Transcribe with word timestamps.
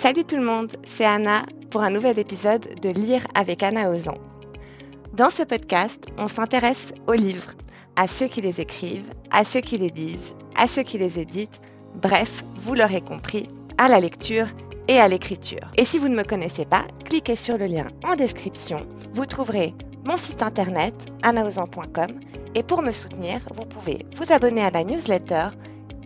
Salut 0.00 0.22
tout 0.22 0.36
le 0.36 0.44
monde, 0.44 0.76
c'est 0.86 1.04
Anna 1.04 1.42
pour 1.72 1.82
un 1.82 1.90
nouvel 1.90 2.20
épisode 2.20 2.68
de 2.80 2.88
Lire 2.88 3.26
avec 3.34 3.64
Anna 3.64 3.90
Ozan. 3.90 4.14
Dans 5.12 5.28
ce 5.28 5.42
podcast, 5.42 6.06
on 6.16 6.28
s'intéresse 6.28 6.92
aux 7.08 7.14
livres, 7.14 7.50
à 7.96 8.06
ceux 8.06 8.28
qui 8.28 8.40
les 8.40 8.60
écrivent, 8.60 9.12
à 9.32 9.42
ceux 9.42 9.60
qui 9.60 9.76
les 9.76 9.90
lisent, 9.90 10.36
à 10.54 10.68
ceux 10.68 10.84
qui 10.84 10.98
les 10.98 11.18
éditent, 11.18 11.60
bref, 11.96 12.44
vous 12.58 12.76
l'aurez 12.76 13.00
compris, 13.00 13.50
à 13.76 13.88
la 13.88 13.98
lecture 13.98 14.46
et 14.86 15.00
à 15.00 15.08
l'écriture. 15.08 15.68
Et 15.76 15.84
si 15.84 15.98
vous 15.98 16.06
ne 16.06 16.14
me 16.14 16.22
connaissez 16.22 16.64
pas, 16.64 16.84
cliquez 17.04 17.34
sur 17.34 17.58
le 17.58 17.66
lien 17.66 17.88
en 18.04 18.14
description. 18.14 18.86
Vous 19.14 19.26
trouverez 19.26 19.74
mon 20.06 20.16
site 20.16 20.44
internet 20.44 20.94
anaozan.com 21.24 22.20
et 22.54 22.62
pour 22.62 22.82
me 22.82 22.92
soutenir, 22.92 23.40
vous 23.52 23.66
pouvez 23.66 24.06
vous 24.14 24.32
abonner 24.32 24.62
à 24.62 24.70
la 24.70 24.84
newsletter 24.84 25.48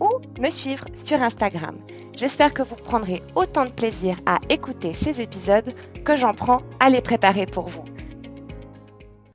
ou 0.01 0.09
me 0.41 0.49
suivre 0.49 0.85
sur 0.95 1.21
Instagram. 1.21 1.77
J'espère 2.15 2.53
que 2.53 2.61
vous 2.61 2.75
prendrez 2.75 3.21
autant 3.35 3.65
de 3.65 3.71
plaisir 3.71 4.19
à 4.27 4.39
écouter 4.49 4.93
ces 4.93 5.19
épisodes 5.19 5.73
que 6.05 6.15
j'en 6.15 6.33
prends 6.33 6.61
à 6.79 6.89
les 6.89 7.01
préparer 7.01 7.47
pour 7.47 7.67
vous. 7.67 7.83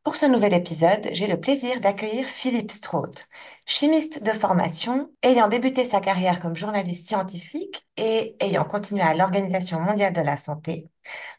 Pour 0.05 0.15
ce 0.17 0.27
nouvel 0.27 0.55
épisode, 0.55 1.09
j'ai 1.13 1.27
le 1.27 1.41
plaisir 1.41 1.81
d'accueillir 1.81 2.27
Philippe 2.27 2.71
Straught, 2.71 3.27
chimiste 3.67 4.23
de 4.23 4.31
formation, 4.31 5.11
ayant 5.23 5.49
débuté 5.49 5.85
sa 5.85 6.01
carrière 6.01 6.41
comme 6.41 6.55
journaliste 6.55 7.07
scientifique 7.07 7.85
et 7.97 8.37
ayant 8.41 8.65
continué 8.65 9.03
à 9.03 9.13
l'Organisation 9.13 9.81
mondiale 9.81 10.13
de 10.13 10.23
la 10.23 10.37
santé. 10.37 10.89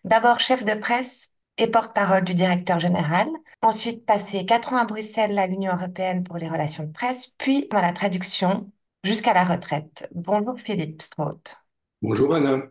D'abord 0.03 0.39
chef 0.39 0.65
de 0.65 0.73
presse 0.73 1.29
et 1.57 1.67
porte-parole 1.67 2.25
du 2.25 2.35
directeur 2.35 2.79
général, 2.79 3.27
ensuite 3.61 4.05
passé 4.05 4.45
quatre 4.45 4.73
ans 4.73 4.77
à 4.77 4.85
Bruxelles 4.85 5.39
à 5.39 5.47
l'Union 5.47 5.73
européenne 5.73 6.23
pour 6.23 6.37
les 6.37 6.49
relations 6.49 6.83
de 6.83 6.91
presse, 6.91 7.27
puis 7.37 7.67
dans 7.71 7.81
la 7.81 7.93
traduction 7.93 8.69
jusqu'à 9.03 9.33
la 9.33 9.43
retraite. 9.43 10.07
Bonjour 10.13 10.59
Philippe 10.59 11.01
Straught. 11.01 11.57
Bonjour 12.01 12.33
Anna. 12.35 12.61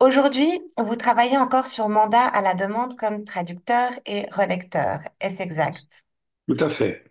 Aujourd'hui, 0.00 0.60
vous 0.78 0.96
travaillez 0.96 1.36
encore 1.36 1.66
sur 1.66 1.88
mandat 1.88 2.24
à 2.24 2.40
la 2.40 2.54
demande 2.54 2.96
comme 2.96 3.24
traducteur 3.24 3.90
et 4.06 4.26
relecteur. 4.32 5.00
Est-ce 5.20 5.42
exact? 5.42 6.04
Tout 6.48 6.56
à 6.64 6.70
fait. 6.70 7.04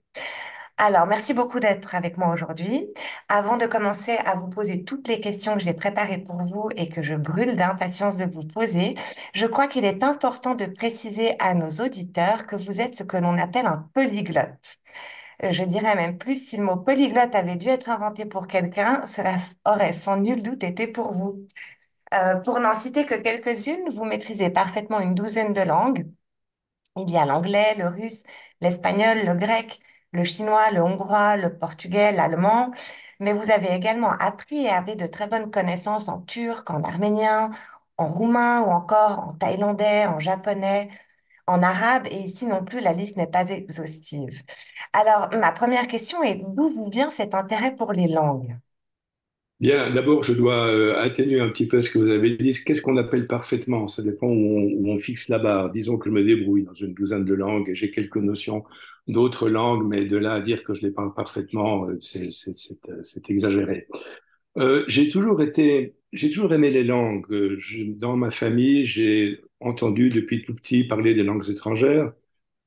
Alors, 0.82 1.06
merci 1.08 1.34
beaucoup 1.34 1.60
d'être 1.60 1.94
avec 1.94 2.18
moi 2.18 2.32
aujourd'hui. 2.32 2.88
Avant 3.28 3.58
de 3.58 3.68
commencer 3.68 4.18
à 4.26 4.36
vous 4.36 4.48
poser 4.48 4.86
toutes 4.86 5.10
les 5.10 5.20
questions 5.20 5.56
que 5.56 5.60
j'ai 5.60 5.74
préparées 5.74 6.20
pour 6.20 6.42
vous 6.42 6.70
et 6.78 6.88
que 6.88 7.04
je 7.04 7.16
brûle 7.16 7.58
d'impatience 7.58 8.16
de 8.16 8.26
vous 8.26 8.48
poser, 8.48 8.96
je 9.34 9.46
crois 9.46 9.68
qu'il 9.68 9.84
est 9.84 10.04
important 10.04 10.56
de 10.56 10.66
préciser 10.66 11.36
à 11.40 11.54
nos 11.54 11.70
auditeurs 11.86 12.48
que 12.48 12.56
vous 12.56 12.80
êtes 12.80 12.96
ce 12.96 13.04
que 13.04 13.18
l'on 13.18 13.38
appelle 13.38 13.66
un 13.66 13.90
polyglotte. 13.94 14.78
Je 15.42 15.64
dirais 15.64 15.96
même 15.96 16.18
plus, 16.18 16.36
si 16.50 16.58
le 16.58 16.64
mot 16.64 16.76
polyglotte 16.76 17.34
avait 17.34 17.56
dû 17.56 17.68
être 17.70 17.90
inventé 17.90 18.26
pour 18.26 18.48
quelqu'un, 18.48 19.06
cela 19.08 19.36
aurait 19.66 19.94
sans 19.94 20.18
nul 20.18 20.44
doute 20.44 20.64
été 20.64 20.86
pour 20.88 21.14
vous. 21.14 21.48
Euh, 22.14 22.38
pour 22.38 22.60
n'en 22.60 22.74
citer 22.76 23.06
que 23.06 23.16
quelques-unes, 23.16 23.90
vous 23.92 24.06
maîtrisez 24.06 24.50
parfaitement 24.52 25.00
une 25.02 25.16
douzaine 25.16 25.54
de 25.54 25.62
langues. 25.62 26.08
Il 26.98 27.10
y 27.12 27.18
a 27.18 27.26
l'anglais, 27.26 27.76
le 27.78 27.88
russe, 27.90 28.24
l'espagnol, 28.62 29.26
le 29.26 29.36
grec, 29.36 29.80
le 30.14 30.24
chinois, 30.26 30.72
le 30.72 30.84
hongrois, 30.84 31.38
le 31.38 31.58
portugais, 31.58 32.12
l'allemand, 32.14 32.72
mais 33.20 33.34
vous 33.34 33.52
avez 33.52 33.70
également 33.76 34.12
appris 34.12 34.66
et 34.66 34.70
avez 34.70 34.96
de 34.96 35.08
très 35.08 35.28
bonnes 35.28 35.52
connaissances 35.52 36.10
en 36.10 36.22
turc, 36.22 36.70
en 36.72 36.84
arménien, 36.84 37.52
en 37.98 38.10
roumain 38.10 38.62
ou 38.64 38.72
encore 38.72 39.20
en 39.20 39.34
thaïlandais, 39.34 40.06
en 40.08 40.20
japonais, 40.20 40.90
en 41.50 41.64
arabe, 41.64 42.08
et 42.12 42.20
ici 42.20 42.46
non 42.46 42.64
plus, 42.64 42.80
la 42.80 42.94
liste 42.94 43.18
n'est 43.18 43.28
pas 43.28 43.50
exhaustive. 43.50 44.42
Alors, 44.94 45.30
ma 45.40 45.52
première 45.52 45.88
question 45.88 46.22
est 46.24 46.36
d'où 46.36 46.70
vous 46.70 46.90
vient 46.90 47.10
cet 47.10 47.34
intérêt 47.34 47.76
pour 47.76 47.92
les 47.92 48.08
langues? 48.08 48.56
Bien, 49.60 49.92
d'abord, 49.92 50.24
je 50.24 50.32
dois 50.32 50.68
euh, 50.68 50.98
atténuer 51.00 51.42
un 51.42 51.50
petit 51.50 51.68
peu 51.68 51.82
ce 51.82 51.90
que 51.90 52.00
vous 52.00 52.12
avez 52.12 52.38
dit. 52.38 52.54
Qu'est-ce 52.64 52.82
qu'on 52.82 52.96
appelle 52.96 53.28
parfaitement? 53.28 53.90
Ça 53.90 54.02
dépend 54.02 54.28
où 54.28 54.88
on, 54.88 54.98
fixe 54.98 55.28
la 55.28 55.38
barre. 55.38 55.72
Disons 55.72 55.98
que 55.98 56.10
je 56.10 56.16
me 56.16 56.24
débrouille 56.24 56.64
dans 56.64 56.74
une 56.74 56.94
douzaine 56.94 57.26
de 57.26 57.34
langues 57.34 57.68
et 57.68 57.76
j'ai 57.76 57.92
quelques 57.92 58.18
notions 58.18 58.64
d'autres 59.08 59.50
langues, 59.50 59.86
mais 59.86 60.06
de 60.06 60.16
là 60.16 60.34
à 60.36 60.40
dire 60.40 60.64
que 60.64 60.74
je 60.74 60.82
les 60.82 60.92
parle 60.92 61.14
parfaitement, 61.14 61.90
euh, 61.90 61.98
c'est 62.00 63.30
exagéré. 63.30 63.88
Euh, 64.58 64.86
j'ai 64.88 65.10
toujours 65.10 65.42
été, 65.42 65.96
j'ai 66.14 66.30
toujours 66.30 66.54
aimé 66.54 66.72
les 66.72 66.84
langues. 66.84 67.28
dans 67.98 68.16
ma 68.18 68.32
famille, 68.32 68.86
j'ai 68.86 69.42
entendu 69.60 70.10
depuis 70.10 70.44
tout 70.44 70.56
petit 70.56 70.84
parler 70.86 71.14
des 71.14 71.24
langues 71.24 71.50
étrangères. 71.50 72.14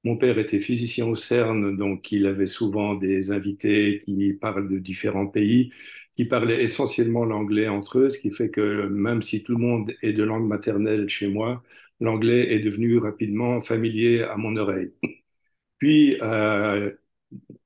Mon 0.04 0.16
père 0.18 0.38
était 0.38 0.60
physicien 0.60 1.06
au 1.06 1.14
CERN, 1.16 1.76
donc 1.76 2.12
il 2.12 2.26
avait 2.26 2.46
souvent 2.48 2.94
des 2.94 3.32
invités 3.32 3.98
qui 3.98 4.34
parlent 4.34 4.68
de 4.68 4.78
différents 4.78 5.26
pays, 5.28 5.72
qui 6.12 6.24
parlaient 6.26 6.62
essentiellement 6.64 7.24
l'anglais 7.24 7.68
entre 7.68 7.98
eux, 8.00 8.10
ce 8.10 8.18
qui 8.18 8.30
fait 8.32 8.50
que 8.50 8.86
même 8.88 9.22
si 9.22 9.42
tout 9.44 9.52
le 9.52 9.58
monde 9.58 9.92
est 10.02 10.12
de 10.14 10.24
langue 10.24 10.46
maternelle 10.48 11.08
chez 11.08 11.28
moi, 11.28 11.62
l'anglais 12.00 12.52
est 12.54 12.60
devenu 12.60 12.98
rapidement 12.98 13.60
familier 13.60 14.22
à 14.24 14.36
mon 14.36 14.56
oreille. 14.56 14.92
Puis, 15.78 16.18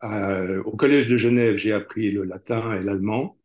euh, 0.05 0.63
au 0.65 0.77
Collège 0.77 1.07
de 1.09 1.17
Genève, 1.17 1.57
j'ai 1.57 1.73
appris 1.73 2.11
le 2.11 2.25
latin 2.25 2.75
et 2.77 2.83
l'allemand. 2.83 3.37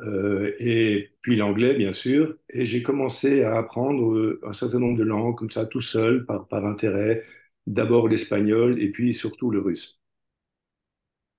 Euh, 0.00 0.54
et 0.58 1.12
puis 1.22 1.36
l'anglais, 1.36 1.74
bien 1.74 1.92
sûr. 1.92 2.36
Et 2.50 2.64
j'ai 2.66 2.82
commencé 2.82 3.42
à 3.44 3.56
apprendre 3.58 4.12
euh, 4.14 4.40
un 4.44 4.52
certain 4.52 4.78
nombre 4.80 4.98
de 4.98 5.04
langues, 5.04 5.36
comme 5.36 5.50
ça, 5.50 5.66
tout 5.66 5.80
seul, 5.80 6.26
par, 6.26 6.48
par 6.48 6.66
intérêt. 6.66 7.24
D'abord 7.66 8.08
l'espagnol 8.08 8.80
et 8.82 8.90
puis 8.92 9.14
surtout 9.14 9.50
le 9.50 9.60
russe. 9.60 10.00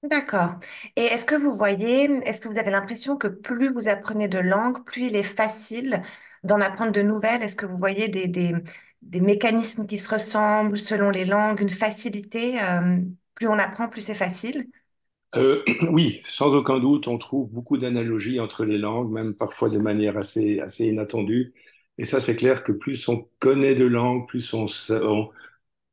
D'accord. 0.04 0.60
Et 0.96 1.02
est-ce 1.06 1.26
que 1.26 1.34
vous 1.36 1.56
voyez, 1.56 2.04
est-ce 2.28 2.40
que 2.40 2.48
vous 2.48 2.60
avez 2.60 2.70
l'impression 2.70 3.18
que 3.18 3.28
plus 3.28 3.70
vous 3.74 3.88
apprenez 3.88 4.28
de 4.28 4.38
langues, 4.38 4.84
plus 4.86 5.08
il 5.08 5.16
est 5.16 5.24
facile 5.24 6.04
d'en 6.44 6.62
apprendre 6.62 6.92
de 6.92 7.02
nouvelles? 7.02 7.42
Est-ce 7.42 7.56
que 7.56 7.66
vous 7.66 7.78
voyez 7.78 8.08
des, 8.08 8.28
des, 8.28 8.54
des 9.02 9.20
mécanismes 9.22 9.88
qui 9.88 9.98
se 9.98 10.08
ressemblent 10.14 10.78
selon 10.78 11.10
les 11.10 11.26
langues, 11.26 11.60
une 11.62 11.72
facilité? 11.72 12.62
euh, 12.64 13.00
plus 13.34 13.48
on 13.48 13.58
apprend, 13.58 13.90
plus 13.90 14.02
c'est 14.04 14.14
facile? 14.16 14.68
Euh, 15.36 15.64
oui, 15.92 16.22
sans 16.24 16.56
aucun 16.56 16.80
doute, 16.80 17.08
on 17.08 17.18
trouve 17.18 17.50
beaucoup 17.52 17.78
d'analogies 17.78 18.40
entre 18.40 18.64
les 18.66 18.78
langues, 18.78 19.12
même 19.12 19.36
parfois 19.36 19.70
de 19.70 19.78
manière 19.78 20.18
assez, 20.18 20.60
assez 20.60 20.86
inattendue. 20.88 21.54
Et 21.98 22.06
ça, 22.06 22.20
c'est 22.20 22.36
clair 22.36 22.64
que 22.64 22.72
plus 22.72 23.08
on 23.10 23.28
connaît 23.40 23.76
de 23.76 23.86
langues, 23.86 24.28
plus 24.28 24.54
on, 24.54 24.66
on, 24.92 25.30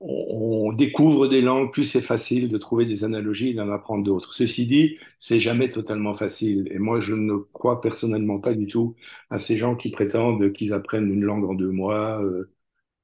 on 0.00 0.72
découvre 0.72 1.28
des 1.28 1.40
langues, 1.42 1.72
plus 1.72 1.84
c'est 1.84 2.02
facile 2.02 2.48
de 2.48 2.58
trouver 2.58 2.86
des 2.86 3.04
analogies 3.04 3.50
et 3.50 3.54
d'en 3.54 3.70
apprendre 3.70 4.04
d'autres. 4.04 4.34
Ceci 4.34 4.66
dit, 4.66 4.98
c'est 5.18 5.40
jamais 5.40 5.70
totalement 5.70 6.14
facile. 6.14 6.68
Et 6.72 6.78
moi, 6.78 7.00
je 7.00 7.14
ne 7.14 7.36
crois 7.52 7.80
personnellement 7.80 8.40
pas 8.40 8.54
du 8.54 8.66
tout 8.66 8.96
à 9.30 9.38
ces 9.38 9.58
gens 9.58 9.76
qui 9.76 9.90
prétendent 9.90 10.52
qu'ils 10.52 10.72
apprennent 10.74 11.10
une 11.12 11.22
langue 11.24 11.44
en 11.50 11.54
deux 11.54 11.70
mois. 11.70 12.22
Euh, 12.24 12.50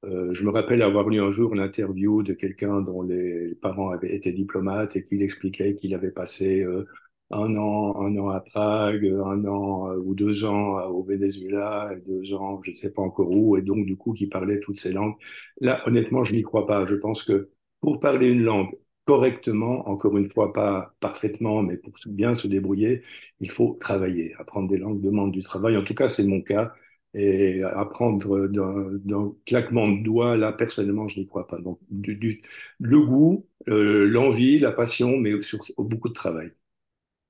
euh, 0.05 0.33
je 0.33 0.43
me 0.45 0.49
rappelle 0.51 0.81
avoir 0.81 1.09
lu 1.09 1.19
un 1.21 1.29
jour 1.31 1.55
l'interview 1.55 2.23
de 2.23 2.33
quelqu'un 2.33 2.81
dont 2.81 3.01
les 3.01 3.55
parents 3.55 3.89
avaient 3.89 4.15
été 4.15 4.31
diplomates 4.31 4.95
et 4.95 5.03
qu'il 5.03 5.21
expliquait 5.21 5.75
qu'il 5.75 5.93
avait 5.93 6.11
passé 6.11 6.61
euh, 6.61 6.85
un 7.31 7.55
an, 7.57 8.01
un 8.01 8.17
an 8.17 8.29
à 8.29 8.39
Prague, 8.39 9.05
un 9.05 9.45
an 9.45 9.89
euh, 9.91 9.97
ou 9.97 10.15
deux 10.15 10.45
ans 10.45 10.79
au 10.89 11.03
Venezuela, 11.03 11.91
deux 12.07 12.33
ans, 12.33 12.61
je 12.63 12.71
ne 12.71 12.75
sais 12.75 12.91
pas 12.91 13.01
encore 13.01 13.29
où, 13.29 13.57
et 13.57 13.61
donc 13.61 13.85
du 13.85 13.97
coup 13.97 14.13
qu'il 14.13 14.29
parlait 14.29 14.59
toutes 14.61 14.77
ces 14.79 14.91
langues. 14.93 15.15
Là, 15.61 15.81
honnêtement, 15.87 16.23
je 16.23 16.33
n'y 16.33 16.43
crois 16.43 16.65
pas. 16.65 16.85
Je 16.85 16.95
pense 16.95 17.23
que 17.23 17.49
pour 17.81 17.99
parler 17.99 18.27
une 18.27 18.43
langue 18.43 18.69
correctement, 19.05 19.87
encore 19.89 20.17
une 20.17 20.29
fois 20.29 20.53
pas 20.53 20.95
parfaitement, 21.01 21.61
mais 21.63 21.77
pour 21.77 21.93
bien 22.07 22.33
se 22.33 22.47
débrouiller, 22.47 23.01
il 23.39 23.51
faut 23.51 23.77
travailler. 23.81 24.33
Apprendre 24.39 24.69
des 24.69 24.77
langues 24.77 25.01
demande 25.01 25.31
du 25.31 25.41
travail. 25.43 25.75
En 25.77 25.83
tout 25.83 25.95
cas, 25.95 26.07
c'est 26.07 26.25
mon 26.25 26.41
cas. 26.41 26.73
Et 27.15 27.63
apprendre 27.63 28.47
d'un 28.47 29.33
claquement 29.45 29.87
de 29.89 30.03
doigts, 30.03 30.37
là, 30.37 30.51
personnellement, 30.53 31.07
je 31.07 31.19
n'y 31.19 31.27
crois 31.27 31.47
pas. 31.47 31.59
Donc, 31.59 31.79
du, 31.89 32.41
le 32.79 33.01
goût, 33.01 33.47
euh, 33.67 34.05
l'envie, 34.07 34.59
la 34.59 34.71
passion, 34.71 35.17
mais 35.17 35.41
surtout 35.41 35.73
beaucoup 35.79 36.09
de 36.09 36.13
travail. 36.13 36.51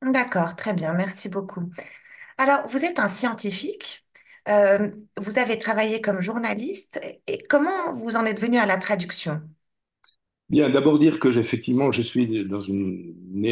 D'accord, 0.02 0.56
très 0.56 0.74
bien, 0.74 0.94
merci 0.94 1.28
beaucoup. 1.30 1.70
Alors, 2.38 2.68
vous 2.70 2.86
êtes 2.86 3.00
un 3.00 3.10
scientifique, 3.10 4.08
euh, 4.50 4.92
vous 5.18 5.40
avez 5.40 5.60
travaillé 5.60 6.02
comme 6.02 6.22
journaliste, 6.22 7.00
et 7.28 7.40
comment 7.50 7.94
vous 7.94 8.16
en 8.18 8.26
êtes 8.26 8.40
venu 8.42 8.58
à 8.60 8.66
la 8.68 8.78
traduction? 8.78 9.42
Bien, 10.50 10.70
d'abord 10.72 10.98
dire 10.98 11.20
que 11.20 11.28
effectivement, 11.38 11.92
je 11.92 12.02
suis 12.02 12.28
né 12.28 12.44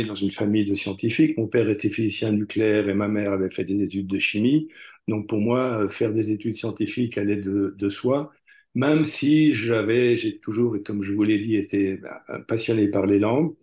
dans 0.04 0.16
une 0.16 0.32
famille 0.32 0.66
de 0.66 0.74
scientifiques. 0.74 1.38
Mon 1.38 1.48
père 1.48 1.70
était 1.70 1.90
physicien 1.90 2.32
nucléaire 2.32 2.90
et 2.90 2.96
ma 2.96 3.08
mère 3.08 3.34
avait 3.34 3.52
fait 3.52 3.64
des 3.66 3.84
études 3.84 4.08
de 4.08 4.18
chimie. 4.18 4.68
Donc 5.08 5.28
pour 5.30 5.40
moi, 5.40 5.84
euh, 5.84 5.90
faire 5.90 6.12
des 6.12 6.32
études 6.32 6.56
scientifiques 6.56 7.18
allait 7.20 7.36
de, 7.38 7.76
de 7.78 7.90
soi, 7.90 8.32
même 8.74 9.06
si 9.06 9.54
j'avais, 9.54 10.18
j'ai 10.18 10.40
toujours, 10.40 10.76
comme 10.84 11.04
je 11.04 11.14
vous 11.14 11.22
l'ai 11.24 11.38
dit, 11.40 11.56
été 11.56 11.98
bah, 11.98 12.24
passionné 12.48 12.88
par 12.88 13.06
les 13.06 13.20
langues. 13.20 13.54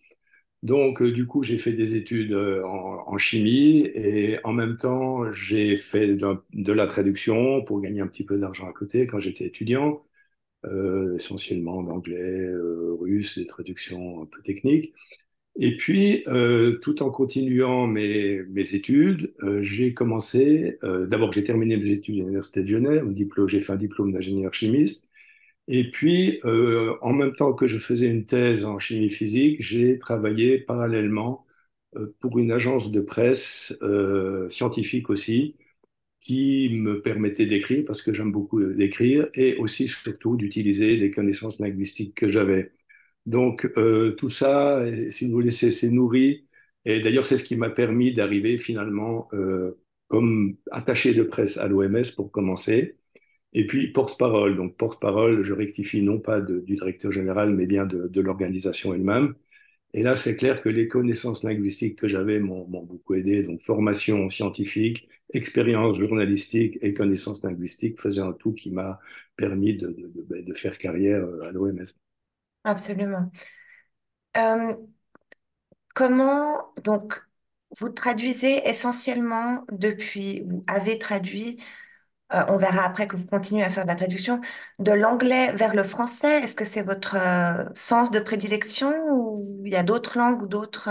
Donc 0.62 1.02
euh, 1.02 1.12
du 1.12 1.26
coup, 1.26 1.42
j'ai 1.44 1.58
fait 1.58 1.72
des 1.74 1.96
études 1.96 2.32
euh, 2.32 2.64
en, 2.64 3.18
chimie 3.18 3.88
et 3.94 4.38
en 4.44 4.52
même 4.52 4.76
temps, 4.76 5.32
j'ai 5.34 5.76
fait 5.76 6.16
de 6.16 6.72
la 6.72 6.86
traduction 6.86 7.62
pour 7.64 7.80
gagner 7.80 8.00
un 8.02 8.06
petit 8.08 8.24
peu 8.24 8.38
d'argent 8.38 8.68
à 8.68 8.72
côté 8.72 9.06
quand 9.06 9.20
j'étais 9.20 9.46
étudiant 9.46 10.02
euh, 10.64 11.16
essentiellement 11.16 11.78
en 11.78 11.88
anglais, 11.88 12.16
euh, 12.20 12.94
russe, 13.00 13.38
des 13.38 13.46
traductions 13.46 14.22
un 14.22 14.26
peu 14.26 14.42
techniques. 14.42 14.92
Et 15.56 15.76
puis, 15.76 16.24
euh, 16.28 16.78
tout 16.80 17.02
en 17.02 17.10
continuant 17.10 17.86
mes, 17.86 18.44
études, 18.74 19.34
euh, 19.42 19.62
j'ai 19.62 19.94
commencé, 19.94 20.78
d'abord 20.82 21.32
j'ai 21.32 21.44
terminé 21.44 21.76
mes 21.76 21.90
études 21.90 22.16
à 22.16 22.18
l'Université 22.20 22.62
de 22.62 22.68
Genève, 22.68 23.06
j'ai 23.48 23.60
fait 23.60 23.72
un 23.72 23.76
diplôme 23.76 24.12
d'ingénieur 24.12 24.52
chimiste, 24.54 25.08
et 25.68 25.90
puis 25.90 26.40
en 26.44 27.12
même 27.12 27.34
temps 27.34 27.54
que 27.54 27.66
je 27.66 27.78
faisais 27.78 28.06
une 28.08 28.26
thèse 28.26 28.64
en 28.64 28.78
chimie 28.78 29.10
physique, 29.10 29.62
j'ai 29.62 29.98
travaillé 29.98 30.58
parallèlement 30.58 31.46
pour 32.20 32.38
une 32.38 32.52
agence 32.52 32.90
de 32.90 33.00
presse 33.00 33.74
scientifique 34.50 35.10
aussi, 35.10 35.56
qui 36.24 36.70
me 36.72 37.02
permettait 37.02 37.46
d'écrire, 37.46 37.84
parce 37.86 38.02
que 38.02 38.12
j'aime 38.14 38.32
beaucoup 38.32 38.62
d'écrire, 38.64 39.28
et 39.34 39.56
aussi 39.56 39.88
surtout 39.88 40.36
d'utiliser 40.36 40.96
les 40.96 41.10
connaissances 41.10 41.60
linguistiques 41.60 42.14
que 42.14 42.30
j'avais. 42.30 42.72
Donc 43.26 43.70
euh, 43.78 44.12
tout 44.12 44.28
ça, 44.30 44.82
si 45.10 45.26
vous 45.26 45.32
voulez, 45.32 45.50
c'est 45.50 45.90
nourri. 45.90 46.46
Et 46.84 47.00
d'ailleurs, 47.00 47.26
c'est 47.26 47.36
ce 47.36 47.44
qui 47.44 47.56
m'a 47.56 47.70
permis 47.70 48.12
d'arriver 48.12 48.58
finalement 48.58 49.28
euh, 49.34 49.78
comme 50.08 50.56
attaché 50.70 51.14
de 51.14 51.22
presse 51.22 51.56
à 51.58 51.68
l'OMS 51.68 52.02
pour 52.16 52.30
commencer. 52.30 52.98
Et 53.54 53.66
puis 53.66 53.92
porte-parole. 53.92 54.56
Donc 54.56 54.76
porte-parole, 54.76 55.42
je 55.44 55.54
rectifie 55.54 56.02
non 56.02 56.20
pas 56.20 56.40
du 56.40 56.62
directeur 56.74 57.12
général, 57.12 57.50
mais 57.54 57.66
bien 57.66 57.86
de 57.86 58.20
l'organisation 58.20 58.94
elle-même. 58.94 59.34
Et 59.94 60.02
là, 60.02 60.16
c'est 60.16 60.36
clair 60.36 60.60
que 60.62 60.68
les 60.68 60.88
connaissances 60.88 61.44
linguistiques 61.44 61.96
que 61.98 62.08
j'avais 62.08 62.40
m'ont 62.40 62.64
beaucoup 62.66 63.14
aidé. 63.14 63.42
Donc 63.44 63.62
formation 63.62 64.28
scientifique, 64.28 65.08
expérience 65.32 65.98
journalistique 65.98 66.78
et 66.82 66.94
connaissances 66.94 67.42
linguistiques 67.42 68.00
faisaient 68.00 68.20
un 68.22 68.32
tout 68.32 68.52
qui 68.52 68.70
m'a 68.72 69.00
permis 69.36 69.76
de, 69.76 69.96
de 70.28 70.54
faire 70.54 70.78
carrière 70.78 71.24
à 71.44 71.52
l'OMS. 71.52 71.84
Absolument. 72.64 73.30
Euh, 74.36 74.74
comment, 75.94 76.72
donc, 76.84 77.22
vous 77.78 77.88
traduisez 77.88 78.68
essentiellement 78.68 79.64
depuis, 79.72 80.42
vous 80.46 80.64
avez 80.66 80.98
traduit, 80.98 81.58
euh, 82.34 82.44
on 82.48 82.56
verra 82.56 82.84
après 82.84 83.06
que 83.06 83.16
vous 83.16 83.26
continuez 83.26 83.62
à 83.62 83.70
faire 83.70 83.84
de 83.84 83.88
la 83.88 83.94
traduction, 83.96 84.40
de 84.78 84.92
l'anglais 84.92 85.52
vers 85.54 85.74
le 85.74 85.84
français. 85.84 86.40
Est-ce 86.42 86.56
que 86.56 86.64
c'est 86.64 86.82
votre 86.82 87.16
euh, 87.16 87.64
sens 87.74 88.10
de 88.10 88.18
prédilection 88.20 88.92
ou 89.10 89.62
il 89.64 89.72
y 89.72 89.76
a 89.76 89.82
d'autres 89.82 90.18
langues 90.18 90.42
ou 90.42 90.46
d'autres... 90.46 90.88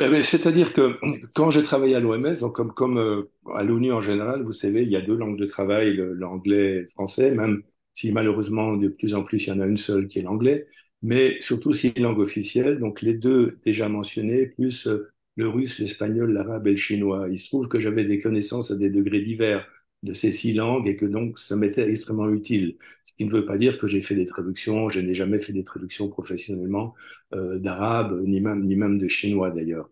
Eh 0.00 0.22
c'est-à-dire 0.24 0.72
que 0.72 0.98
quand 1.32 1.50
j'ai 1.50 1.62
travaillé 1.62 1.94
à 1.94 2.00
l'OMS, 2.00 2.32
donc 2.40 2.56
comme, 2.56 2.72
comme 2.72 2.98
euh, 2.98 3.30
à 3.54 3.62
l'ONU 3.62 3.92
en 3.92 4.00
général, 4.00 4.42
vous 4.42 4.52
savez, 4.52 4.82
il 4.82 4.88
y 4.90 4.96
a 4.96 5.00
deux 5.00 5.14
langues 5.16 5.38
de 5.38 5.46
travail, 5.46 5.96
l'anglais 5.96 6.76
et 6.76 6.80
le 6.80 6.88
français, 6.88 7.30
même 7.30 7.62
si 7.94 8.10
malheureusement 8.10 8.76
de 8.76 8.88
plus 8.88 9.14
en 9.14 9.22
plus 9.22 9.46
il 9.46 9.50
y 9.50 9.52
en 9.52 9.60
a 9.60 9.66
une 9.66 9.76
seule 9.76 10.08
qui 10.08 10.18
est 10.18 10.22
l'anglais, 10.22 10.66
mais 11.02 11.40
surtout 11.40 11.72
une 11.72 12.02
langue 12.02 12.18
officielle, 12.18 12.78
donc 12.78 13.02
les 13.02 13.14
deux 13.14 13.58
déjà 13.64 13.88
mentionnés, 13.88 14.46
plus 14.46 14.86
euh, 14.88 15.12
le 15.36 15.48
russe, 15.48 15.78
l'espagnol, 15.78 16.32
l'arabe 16.32 16.66
et 16.66 16.70
le 16.72 16.76
chinois. 16.76 17.26
Il 17.30 17.38
se 17.38 17.48
trouve 17.48 17.68
que 17.68 17.78
j'avais 17.80 18.04
des 18.04 18.20
connaissances 18.20 18.70
à 18.70 18.76
des 18.76 18.90
degrés 18.90 19.20
divers 19.20 19.66
de 20.02 20.12
ces 20.14 20.32
six 20.32 20.52
langues 20.52 20.88
et 20.88 20.96
que 20.96 21.06
donc 21.06 21.38
ça 21.38 21.54
m'était 21.56 21.88
extrêmement 21.88 22.28
utile. 22.30 22.76
Ce 23.04 23.12
qui 23.12 23.24
ne 23.24 23.30
veut 23.30 23.44
pas 23.46 23.56
dire 23.56 23.78
que 23.78 23.86
j'ai 23.86 24.02
fait 24.02 24.14
des 24.16 24.26
traductions, 24.26 24.88
je 24.88 25.00
n'ai 25.00 25.14
jamais 25.14 25.38
fait 25.38 25.52
des 25.52 25.62
traductions 25.62 26.08
professionnellement 26.08 26.94
euh, 27.34 27.58
d'arabe, 27.58 28.20
ni 28.26 28.40
même, 28.40 28.64
ni 28.66 28.74
même 28.76 28.98
de 28.98 29.08
chinois 29.08 29.50
d'ailleurs. 29.52 29.88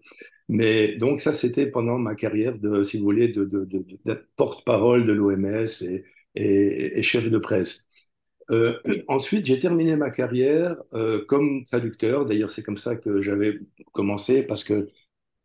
Mais 0.49 0.97
donc 0.97 1.21
ça, 1.21 1.33
c'était 1.33 1.67
pendant 1.67 1.99
ma 1.99 2.15
carrière 2.17 2.59
de, 2.59 2.83
si 2.85 2.99
vous 2.99 3.05
voulez, 3.05 3.29
de, 3.29 3.45
de, 3.45 3.65
de, 3.65 3.85
de 4.05 4.27
porte-parole 4.37 5.05
de 5.05 5.13
l'OMS 5.13 5.67
et, 5.83 6.05
et, 6.35 6.99
et, 6.99 7.03
chef 7.03 7.31
de 7.31 7.39
presse. 7.39 7.87
Euh, 8.51 8.79
ensuite, 9.09 9.47
j'ai 9.47 9.59
terminé 9.61 9.95
ma 9.97 10.11
carrière 10.11 10.77
euh, 10.95 11.25
comme 11.27 11.63
traducteur. 11.65 12.27
D'ailleurs, 12.27 12.51
c'est 12.51 12.63
comme 12.65 12.77
ça 12.77 12.97
que 12.97 13.21
j'avais 13.21 13.61
commencé 13.93 14.43
parce 14.43 14.65
que 14.65 14.89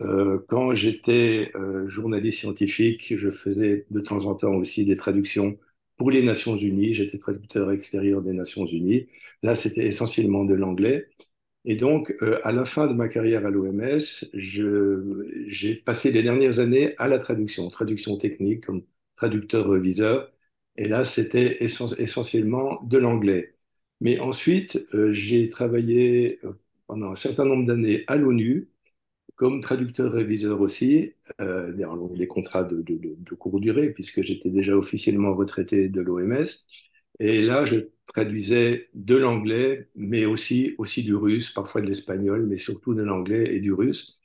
euh, 0.01 0.39
quand 0.49 0.73
j'étais 0.73 1.51
euh, 1.55 1.87
journaliste 1.89 2.39
scientifique, 2.39 3.13
je 3.17 3.29
faisais 3.29 3.85
de 3.91 4.01
temps 4.01 4.25
en 4.25 4.35
temps 4.35 4.55
aussi 4.55 4.85
des 4.85 4.95
traductions 4.95 5.57
pour 5.97 6.11
les 6.11 6.23
Nations 6.23 6.57
Unies. 6.57 6.93
J'étais 6.93 7.17
traducteur 7.17 7.71
extérieur 7.71 8.21
des 8.21 8.33
Nations 8.33 8.65
Unies. 8.65 9.07
Là, 9.43 9.55
c'était 9.55 9.85
essentiellement 9.87 10.43
de 10.45 10.53
l'anglais. 10.53 11.07
Et 11.65 11.75
donc, 11.75 12.13
euh, 12.21 12.39
à 12.43 12.51
la 12.51 12.65
fin 12.65 12.87
de 12.87 12.93
ma 12.93 13.07
carrière 13.09 13.45
à 13.45 13.49
l'OMS, 13.49 13.99
j'ai 14.33 15.75
passé 15.75 16.11
les 16.11 16.23
dernières 16.23 16.59
années 16.59 16.93
à 16.97 17.07
la 17.07 17.19
traduction, 17.19 17.67
traduction 17.69 18.17
technique 18.17 18.65
comme 18.65 18.83
traducteur-reviseur. 19.15 20.31
Et 20.77 20.87
là, 20.87 21.03
c'était 21.03 21.63
essentiellement 21.63 22.81
de 22.83 22.97
l'anglais. 22.97 23.55
Mais 24.01 24.19
ensuite, 24.19 24.85
euh, 24.93 25.11
j'ai 25.11 25.47
travaillé 25.49 26.39
euh, 26.43 26.53
pendant 26.87 27.11
un 27.11 27.15
certain 27.15 27.45
nombre 27.45 27.65
d'années 27.65 28.03
à 28.07 28.17
l'ONU 28.17 28.69
comme 29.35 29.59
traducteur-réviseur 29.61 30.61
aussi, 30.61 31.13
euh, 31.41 31.71
les 32.15 32.27
contrats 32.27 32.63
de, 32.63 32.81
de, 32.81 32.99
de, 33.17 33.35
courte 33.35 33.61
durée, 33.61 33.91
puisque 33.91 34.21
j'étais 34.21 34.49
déjà 34.49 34.77
officiellement 34.77 35.35
retraité 35.35 35.89
de 35.89 36.01
l'OMS. 36.01 36.45
Et 37.19 37.41
là, 37.41 37.65
je 37.65 37.77
traduisais 38.07 38.89
de 38.93 39.15
l'anglais, 39.15 39.89
mais 39.95 40.25
aussi, 40.25 40.75
aussi 40.77 41.03
du 41.03 41.15
russe, 41.15 41.49
parfois 41.49 41.81
de 41.81 41.87
l'espagnol, 41.87 42.45
mais 42.47 42.57
surtout 42.57 42.93
de 42.93 43.03
l'anglais 43.03 43.55
et 43.55 43.59
du 43.59 43.73
russe. 43.73 44.19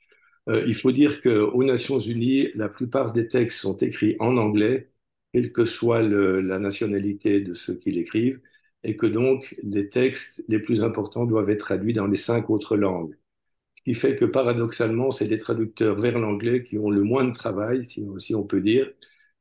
Euh, 0.49 0.63
il 0.67 0.75
faut 0.75 0.91
dire 0.91 1.21
qu'aux 1.21 1.63
Nations 1.63 1.99
Unies, 1.99 2.49
la 2.55 2.69
plupart 2.69 3.11
des 3.11 3.27
textes 3.27 3.59
sont 3.61 3.77
écrits 3.77 4.15
en 4.19 4.37
anglais, 4.37 4.91
quelle 5.33 5.51
que 5.51 5.65
soit 5.65 6.01
la 6.01 6.59
nationalité 6.59 7.41
de 7.41 7.53
ceux 7.53 7.75
qui 7.75 7.91
l'écrivent, 7.91 8.41
et 8.83 8.97
que 8.97 9.05
donc 9.05 9.55
les 9.63 9.89
textes 9.89 10.43
les 10.47 10.59
plus 10.59 10.81
importants 10.83 11.25
doivent 11.25 11.49
être 11.49 11.59
traduits 11.65 11.93
dans 11.93 12.07
les 12.07 12.17
cinq 12.17 12.49
autres 12.49 12.77
langues. 12.77 13.15
Ce 13.81 13.91
qui 13.91 13.93
fait 13.95 14.15
que 14.15 14.25
paradoxalement, 14.25 15.09
c'est 15.09 15.25
les 15.25 15.39
traducteurs 15.39 15.99
vers 15.99 16.19
l'anglais 16.19 16.63
qui 16.63 16.77
ont 16.77 16.91
le 16.91 17.01
moins 17.01 17.23
de 17.23 17.33
travail, 17.33 17.83
si, 17.83 18.35
on 18.35 18.43
peut 18.43 18.61
dire, 18.61 18.91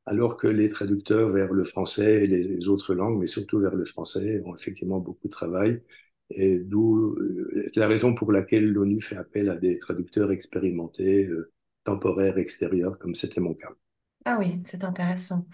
alors 0.07 0.39
que 0.39 0.47
les 0.47 0.71
traducteurs 0.71 1.29
vers 1.29 1.53
le 1.53 1.65
français 1.65 2.25
et 2.25 2.27
les 2.27 2.69
autres 2.69 2.95
langues, 2.95 3.19
mais 3.21 3.27
surtout 3.27 3.61
vers 3.61 3.75
le 3.75 3.85
français, 3.85 4.43
ont 4.47 4.55
effectivement 4.57 4.99
beaucoup 4.99 5.29
de 5.29 5.33
travail. 5.33 5.83
Et 6.31 6.59
d'où 6.59 7.17
euh, 7.19 7.69
la 7.77 7.87
raison 7.87 8.15
pour 8.15 8.33
laquelle 8.33 8.73
l'ONU 8.73 9.03
fait 9.03 9.17
appel 9.17 9.51
à 9.51 9.57
des 9.57 9.79
traducteurs 9.79 10.33
expérimentés, 10.33 11.27
euh, 11.27 11.53
temporaires, 11.85 12.39
extérieurs, 12.39 12.99
comme 12.99 13.15
c'était 13.15 13.41
mon 13.41 13.55
cas. 13.55 13.71
Ah 14.25 14.39
oui, 14.39 14.61
c'est 14.65 14.85
intéressant. 14.85 15.47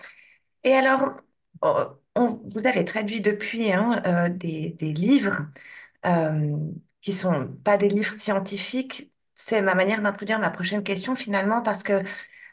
Et 0.63 0.75
alors, 0.75 1.17
oh, 1.63 2.41
vous 2.45 2.67
avez 2.67 2.85
traduit 2.85 3.21
depuis 3.21 3.73
hein, 3.73 4.03
euh, 4.07 4.29
des, 4.29 4.77
livres 4.93 5.49
qui 7.07 7.15
sont 7.15 7.49
pas 7.65 7.79
des 7.79 7.89
livres 7.89 8.17
scientifiques. 8.19 9.13
C'est 9.37 9.63
ma 9.63 9.77
manière 9.77 10.03
d'introduire 10.03 10.41
ma 10.41 10.51
prochaine 10.51 10.83
question 10.83 11.15
finalement 11.17 11.63
parce 11.63 11.85
que 11.85 11.93
euh, 11.95 12.03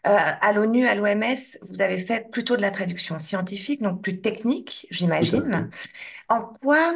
à 0.05 0.53
l'ONU, 0.53 0.85
à 0.87 0.95
l'OMS, 0.95 1.35
vous 1.69 1.81
avez 1.81 1.97
fait 2.05 2.29
plutôt 2.31 2.57
de 2.57 2.61
la 2.61 2.71
traduction 2.71 3.19
scientifique, 3.19 3.81
donc 3.81 4.03
plus 4.03 4.21
technique, 4.21 4.87
j'imagine. 4.91 5.71
En 6.29 6.43
quoi 6.63 6.95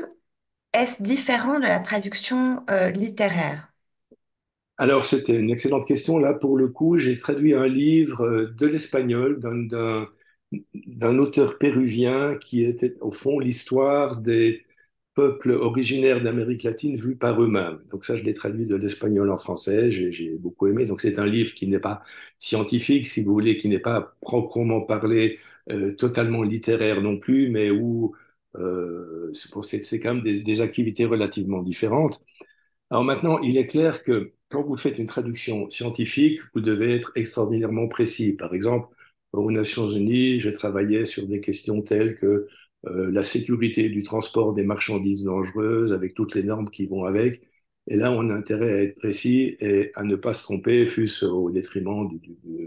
est-ce 0.74 1.03
différent 1.03 1.60
de 1.60 1.65
la 1.67 1.79
traduction 1.81 2.65
euh, 2.72 2.91
littéraire? 2.91 3.74
Alors, 4.77 5.05
c'était 5.05 5.34
une 5.36 5.50
excellente 5.50 5.88
question. 5.88 6.20
Là, 6.20 6.34
pour 6.34 6.58
le 6.58 6.67
coup, 6.67 6.98
j'ai 6.98 7.15
traduit 7.17 7.53
un 7.53 7.67
livre 7.67 8.25
euh, 8.25 8.53
de 8.58 8.65
l'espagnol 8.67 9.39
d'un 9.39 10.05
d'un 10.75 11.17
auteur 11.20 11.58
péruvien 11.58 12.38
qui 12.38 12.63
était 12.63 12.96
au 13.01 13.12
fond 13.12 13.39
l'histoire 13.39 14.17
des 14.17 14.65
peuples 15.17 15.51
originaires 15.51 16.21
d'Amérique 16.24 16.63
latine 16.63 16.95
vus 16.95 17.15
par 17.17 17.41
eux-mêmes. 17.41 17.79
Donc 17.91 18.05
ça, 18.05 18.15
je 18.15 18.24
l'ai 18.24 18.33
traduit 18.36 18.67
de 18.67 18.75
l'espagnol 18.75 19.31
en 19.31 19.39
français, 19.39 19.89
j'ai 19.91 20.38
beaucoup 20.39 20.67
aimé. 20.67 20.86
Donc 20.86 21.01
c'est 21.01 21.19
un 21.19 21.25
livre 21.25 21.53
qui 21.55 21.67
n'est 21.67 21.79
pas 21.79 22.03
scientifique, 22.39 23.07
si 23.07 23.24
vous 23.24 23.33
voulez, 23.33 23.57
qui 23.57 23.69
n'est 23.69 23.79
pas 23.79 24.15
proprement 24.21 24.81
parlé 24.81 25.39
euh, 25.71 25.93
totalement 25.95 26.43
littéraire 26.43 27.01
non 27.01 27.17
plus, 27.17 27.50
mais 27.50 27.71
où 27.71 28.15
euh, 28.57 29.31
c'est 29.33 30.00
quand 30.00 30.13
même 30.15 30.24
des, 30.24 30.39
des 30.41 30.62
activités 30.62 31.05
relativement 31.05 31.62
différentes. 31.63 32.21
Alors 32.89 33.03
maintenant, 33.03 33.39
il 33.39 33.57
est 33.57 33.65
clair 33.67 34.03
que 34.03 34.33
quand 34.50 34.63
vous 34.63 34.77
faites 34.77 34.97
une 34.97 35.07
traduction 35.07 35.69
scientifique, 35.69 36.41
vous 36.53 36.62
devez 36.62 36.95
être 36.95 37.12
extraordinairement 37.15 37.88
précis. 37.88 38.33
Par 38.33 38.53
exemple, 38.53 38.95
aux 39.33 39.51
Nations 39.51 39.89
Unies, 39.89 40.39
je 40.39 40.50
travaillais 40.50 41.05
sur 41.05 41.27
des 41.27 41.39
questions 41.41 41.81
telles 41.81 42.15
que 42.15 42.47
euh, 42.86 43.12
la 43.12 43.24
sécurité 43.24 43.89
du 43.89 44.03
transport 44.03 44.53
des 44.53 44.63
marchandises 44.63 45.24
dangereuses, 45.24 45.93
avec 45.93 46.13
toutes 46.13 46.36
les 46.36 46.43
normes 46.43 46.69
qui 46.69 46.86
vont 46.86 47.05
avec. 47.05 47.41
Et 47.88 47.96
là, 47.96 48.12
on 48.12 48.29
a 48.29 48.34
intérêt 48.36 48.74
à 48.74 48.81
être 48.84 48.96
précis 48.98 49.55
et 49.62 49.91
à 49.96 50.03
ne 50.03 50.15
pas 50.15 50.34
se 50.34 50.43
tromper, 50.43 50.88
fût-ce 50.88 51.25
au 51.25 51.50
détriment 51.51 52.07
du, 52.10 52.19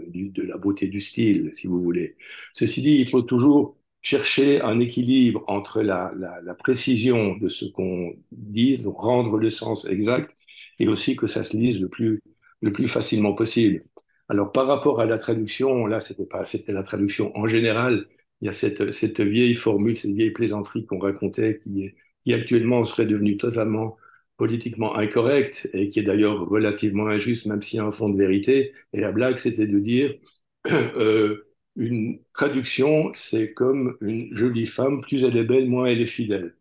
du, 0.09 0.29
de 0.29 0.43
la 0.43 0.57
beauté 0.57 0.87
du 0.87 0.99
style, 0.99 1.51
si 1.53 1.67
vous 1.67 1.81
voulez. 1.81 2.15
Ceci 2.53 2.81
dit, 2.81 2.95
il 2.97 3.07
faut 3.07 3.21
toujours 3.21 3.77
chercher 4.01 4.61
un 4.61 4.79
équilibre 4.79 5.43
entre 5.47 5.81
la, 5.83 6.11
la, 6.17 6.41
la 6.41 6.53
précision 6.55 7.37
de 7.37 7.47
ce 7.49 7.65
qu'on 7.65 8.15
dit, 8.31 8.81
rendre 8.83 9.37
le 9.37 9.51
sens 9.51 9.85
exact, 9.85 10.35
et 10.79 10.87
aussi 10.87 11.15
que 11.15 11.27
ça 11.27 11.43
se 11.43 11.55
lise 11.55 11.79
le 11.81 11.87
plus, 11.87 12.21
le 12.61 12.71
plus 12.73 12.87
facilement 12.87 13.33
possible. 13.33 13.83
Alors, 14.27 14.51
par 14.51 14.65
rapport 14.67 14.99
à 15.01 15.05
la 15.05 15.17
traduction, 15.19 15.85
là, 15.85 15.99
c'était 15.99 16.25
pas, 16.25 16.45
c'était 16.45 16.71
la 16.71 16.83
traduction 16.83 17.35
en 17.37 17.47
général. 17.47 18.07
Il 18.41 18.45
y 18.47 18.49
a 18.49 18.53
cette, 18.53 18.91
cette 18.91 19.21
vieille 19.21 19.55
formule, 19.55 19.95
cette 19.95 20.11
vieille 20.11 20.31
plaisanterie 20.31 20.85
qu'on 20.85 20.99
racontait 20.99 21.59
qui, 21.59 21.91
qui 22.23 22.33
actuellement 22.33 22.83
serait 22.85 23.05
devenue 23.05 23.37
totalement 23.37 23.97
politiquement 24.37 24.95
incorrect 24.95 25.69
et 25.73 25.89
qui 25.89 25.99
est 25.99 26.03
d'ailleurs 26.03 26.47
relativement 26.49 27.07
injuste, 27.07 27.45
même 27.45 27.61
s'il 27.61 27.77
y 27.77 27.79
a 27.79 27.85
un 27.85 27.91
fond 27.91 28.09
de 28.09 28.17
vérité. 28.17 28.73
Et 28.93 29.01
la 29.01 29.11
blague, 29.11 29.37
c'était 29.37 29.67
de 29.67 29.79
dire 29.79 30.15
euh, 30.67 31.47
une 31.75 32.19
traduction, 32.33 33.11
c'est 33.13 33.53
comme 33.53 33.97
une 34.01 34.35
jolie 34.35 34.65
femme, 34.65 35.01
plus 35.01 35.23
elle 35.23 35.37
est 35.37 35.43
belle, 35.43 35.69
moins 35.69 35.85
elle 35.85 36.01
est 36.01 36.07
fidèle. 36.07 36.55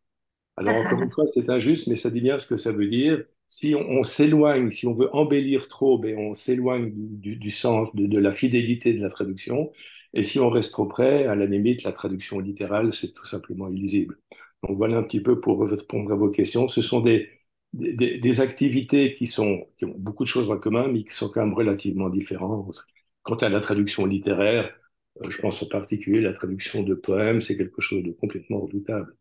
Alors 0.56 0.76
encore 0.86 1.02
une 1.02 1.10
fois, 1.10 1.26
c'est 1.28 1.48
injuste, 1.50 1.86
mais 1.88 1.96
ça 1.96 2.10
dit 2.10 2.20
bien 2.20 2.38
ce 2.38 2.46
que 2.46 2.56
ça 2.56 2.72
veut 2.72 2.88
dire. 2.88 3.24
Si 3.48 3.74
on, 3.74 3.80
on 3.90 4.02
s'éloigne, 4.04 4.70
si 4.70 4.86
on 4.86 4.94
veut 4.94 5.08
embellir 5.14 5.66
trop, 5.68 5.98
ben 5.98 6.16
on 6.18 6.34
s'éloigne 6.34 6.92
du, 6.94 7.36
du, 7.36 7.50
sens, 7.50 7.88
de, 7.94 8.06
de, 8.06 8.18
la 8.18 8.32
fidélité 8.32 8.94
de 8.94 9.00
la 9.00 9.08
traduction. 9.08 9.72
Et 10.14 10.22
si 10.22 10.40
on 10.40 10.50
reste 10.50 10.72
trop 10.72 10.86
près, 10.86 11.26
à 11.26 11.34
la 11.34 11.46
limite, 11.46 11.82
la 11.84 11.92
traduction 11.92 12.38
littérale, 12.40 12.92
c'est 12.92 13.12
tout 13.12 13.26
simplement 13.26 13.68
illisible. 13.68 14.18
Donc 14.62 14.76
voilà 14.76 14.98
un 14.98 15.02
petit 15.02 15.20
peu 15.22 15.40
pour 15.40 15.60
répondre 15.68 16.12
à 16.12 16.16
vos 16.16 16.30
questions. 16.30 16.68
Ce 16.68 16.82
sont 16.82 17.00
des, 17.00 17.28
des, 17.72 18.18
des, 18.18 18.40
activités 18.40 19.14
qui, 19.14 19.26
sont, 19.26 19.66
qui 19.78 19.84
ont 19.84 19.94
beaucoup 19.96 20.24
de 20.24 20.28
choses 20.28 20.50
en 20.50 20.58
commun, 20.58 20.88
mais 20.88 21.04
qui 21.04 21.14
sont 21.14 21.28
quand 21.30 21.40
même 21.44 21.54
relativement 21.54 22.10
différentes. 22.10 22.84
Quant 23.22 23.36
à 23.36 23.48
la 23.48 23.60
traduction 23.60 24.06
littéraire, 24.06 24.74
euh, 25.22 25.30
je 25.30 25.38
pense 25.38 25.62
en 25.62 25.66
particulier 25.68 26.20
la 26.20 26.32
traduction 26.32 26.82
de 26.82 26.94
poèmes, 26.94 27.40
c'est 27.40 27.56
quelque 27.56 27.80
chose 27.80 28.02
de 28.02 28.12
complètement 28.12 28.60
redoutable. 28.60 29.14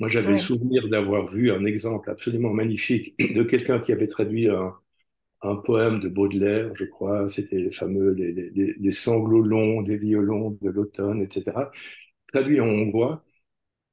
Moi, 0.00 0.08
j'avais 0.08 0.28
ouais. 0.28 0.32
le 0.32 0.38
souvenir 0.38 0.88
d'avoir 0.88 1.26
vu 1.26 1.52
un 1.52 1.64
exemple 1.64 2.10
absolument 2.10 2.52
magnifique 2.54 3.14
de 3.34 3.42
quelqu'un 3.42 3.80
qui 3.80 3.92
avait 3.92 4.06
traduit 4.08 4.48
un, 4.48 4.74
un, 5.42 5.56
poème 5.56 6.00
de 6.00 6.08
Baudelaire, 6.08 6.74
je 6.74 6.84
crois, 6.84 7.28
c'était 7.28 7.58
les 7.58 7.70
fameux 7.70 8.12
les, 8.12 8.32
les, 8.32 8.74
les, 8.74 8.90
sanglots 8.90 9.42
longs 9.42 9.82
des 9.82 9.96
violons 9.96 10.58
de 10.60 10.70
l'automne, 10.70 11.22
etc., 11.22 11.70
traduit 12.26 12.60
en 12.60 12.66
hongrois. 12.68 13.24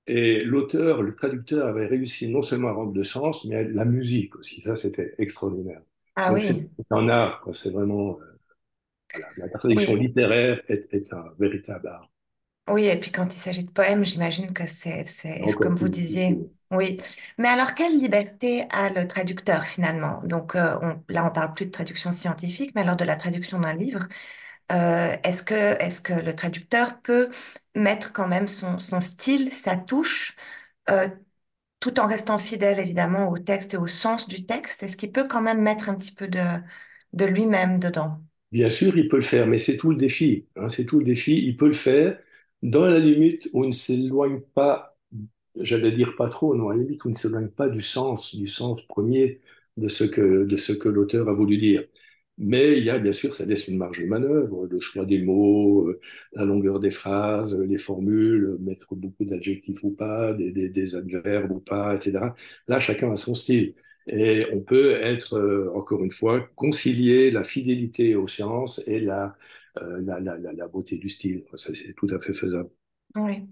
Et 0.07 0.43
l'auteur, 0.43 1.01
le 1.01 1.13
traducteur 1.13 1.67
avait 1.67 1.85
réussi 1.85 2.29
non 2.29 2.41
seulement 2.41 2.69
à 2.69 2.73
rendre 2.73 2.93
le 2.93 3.03
sens, 3.03 3.45
mais 3.45 3.65
la 3.65 3.85
musique 3.85 4.35
aussi. 4.37 4.61
Ça, 4.61 4.77
c'était 4.77 5.13
extraordinaire. 5.17 5.81
Ah 6.15 6.29
Donc, 6.29 6.39
oui. 6.39 6.63
C'est 6.77 6.91
un 6.91 7.09
art, 7.09 7.47
c'est 7.53 7.71
vraiment. 7.71 8.19
Euh, 8.21 8.37
voilà. 9.13 9.27
La 9.37 9.49
traduction 9.49 9.93
oui. 9.93 10.01
littéraire 10.01 10.61
est, 10.67 10.93
est, 10.93 11.13
un 11.13 11.25
véritable 11.37 11.87
art. 11.87 12.09
Oui, 12.69 12.85
et 12.87 12.99
puis 12.99 13.11
quand 13.11 13.33
il 13.33 13.39
s'agit 13.39 13.63
de 13.63 13.71
poèmes, 13.71 14.03
j'imagine 14.03 14.51
que 14.53 14.67
c'est, 14.67 15.05
comme 15.61 15.75
vous 15.75 15.87
disiez. 15.89 16.43
Oui. 16.69 16.97
Mais 17.37 17.47
alors, 17.47 17.75
quelle 17.75 17.97
liberté 17.97 18.65
a 18.71 18.89
le 18.89 19.07
traducteur 19.07 19.63
finalement? 19.65 20.19
Donc, 20.25 20.55
euh, 20.55 20.77
on, 20.81 21.01
là, 21.07 21.25
on 21.25 21.31
parle 21.31 21.53
plus 21.53 21.65
de 21.67 21.71
traduction 21.71 22.11
scientifique, 22.11 22.73
mais 22.75 22.81
alors 22.81 22.97
de 22.97 23.05
la 23.05 23.15
traduction 23.15 23.59
d'un 23.61 23.73
livre. 23.73 24.05
Euh, 24.71 25.15
est-ce 25.23 25.43
que, 25.43 25.55
est-ce 25.55 26.01
que 26.01 26.13
le 26.13 26.35
traducteur 26.35 27.01
peut 27.01 27.29
mettre 27.75 28.13
quand 28.13 28.27
même 28.27 28.47
son, 28.47 28.79
son 28.79 29.01
style, 29.01 29.51
sa 29.53 29.77
touche, 29.77 30.35
euh, 30.89 31.09
tout 31.81 31.99
en 31.99 32.07
restant 32.07 32.37
fidèle 32.39 32.79
évidemment 32.79 33.29
au 33.29 33.39
texte 33.39 33.73
et 33.75 33.77
au 33.77 33.87
sens 33.87 34.27
du 34.27 34.45
texte? 34.45 34.83
Est-ce 34.83 34.97
qu'il 34.97 35.11
peut 35.13 35.27
quand 35.27 35.41
même 35.41 35.61
mettre 35.61 35.89
un 35.89 35.95
petit 35.95 36.13
peu 36.13 36.27
de, 36.29 36.41
de 37.13 37.25
lui-même 37.25 37.79
dedans? 37.79 38.21
Bien 38.51 38.69
sûr, 38.69 38.97
il 38.97 39.09
peut 39.09 39.17
le 39.17 39.23
faire, 39.23 39.45
mais 39.47 39.57
c'est 39.57 39.75
tout 39.77 39.89
le 39.89 39.97
défi. 39.97 40.47
Hein, 40.55 40.69
c'est 40.69 40.85
tout 40.85 40.99
le 40.99 41.05
défi. 41.05 41.37
Il 41.45 41.57
peut 41.57 41.67
le 41.67 41.73
faire 41.73 42.17
dans 42.63 42.85
la 42.85 42.99
limite 42.99 43.49
où 43.53 43.63
il 43.63 43.67
ne 43.67 43.71
s'éloigne 43.73 44.41
pas, 44.41 44.97
j'allais 45.55 45.91
dire 45.91 46.15
pas 46.17 46.29
trop, 46.29 46.55
non, 46.55 46.69
à 46.69 46.75
la 46.75 46.83
limite 46.83 47.03
où 47.05 47.09
il 47.09 47.13
ne 47.13 47.17
s'éloigne 47.17 47.49
pas 47.49 47.69
du 47.69 47.81
sens, 47.81 48.35
du 48.35 48.47
sens 48.47 48.81
premier 48.87 49.41
de 49.77 49.87
ce 49.87 50.03
que, 50.03 50.45
de 50.45 50.57
ce 50.57 50.73
que 50.73 50.89
l'auteur 50.89 51.29
a 51.29 51.33
voulu 51.33 51.57
dire. 51.57 51.83
Mais 52.39 52.77
il 52.77 52.83
y 52.83 52.89
a 52.91 52.99
bien 52.99 53.11
sûr, 53.11 53.33
ça 53.33 53.45
laisse 53.45 53.67
une 53.67 53.77
marge 53.77 53.99
de 54.01 54.05
manœuvre, 54.05 54.67
le 54.67 54.79
choix 54.79 55.05
des 55.05 55.19
mots, 55.21 55.89
euh, 55.89 55.99
la 56.33 56.45
longueur 56.45 56.79
des 56.79 56.91
phrases, 56.91 57.55
les 57.59 57.79
formules, 57.79 58.57
mettre 58.59 58.93
beaucoup 58.95 59.25
d'adjectifs 59.25 59.83
ou 59.83 59.91
pas, 59.91 60.33
des, 60.33 60.51
des, 60.51 60.69
des, 60.69 60.95
adverbes 60.95 61.51
ou 61.51 61.59
pas, 61.59 61.95
etc. 61.95 62.35
Là, 62.67 62.79
chacun 62.79 63.11
a 63.11 63.15
son 63.17 63.33
style. 63.33 63.73
Et 64.07 64.45
on 64.53 64.61
peut 64.61 64.91
être, 65.01 65.33
euh, 65.37 65.71
encore 65.75 66.03
une 66.03 66.11
fois, 66.11 66.41
concilier 66.55 67.31
la 67.31 67.43
fidélité 67.43 68.15
aux 68.15 68.27
sciences 68.27 68.81
et 68.87 68.99
la, 68.99 69.25
euh, 69.25 69.29
la, 70.01 70.19
la, 70.19 70.37
la, 70.37 70.53
la, 70.53 70.67
beauté 70.67 70.97
du 70.97 71.09
style. 71.09 71.43
Ça, 71.55 71.73
c'est 71.73 71.93
tout 71.93 72.07
à 72.11 72.19
fait 72.19 72.33
faisable. 72.33 72.69
Oui. 73.15 73.43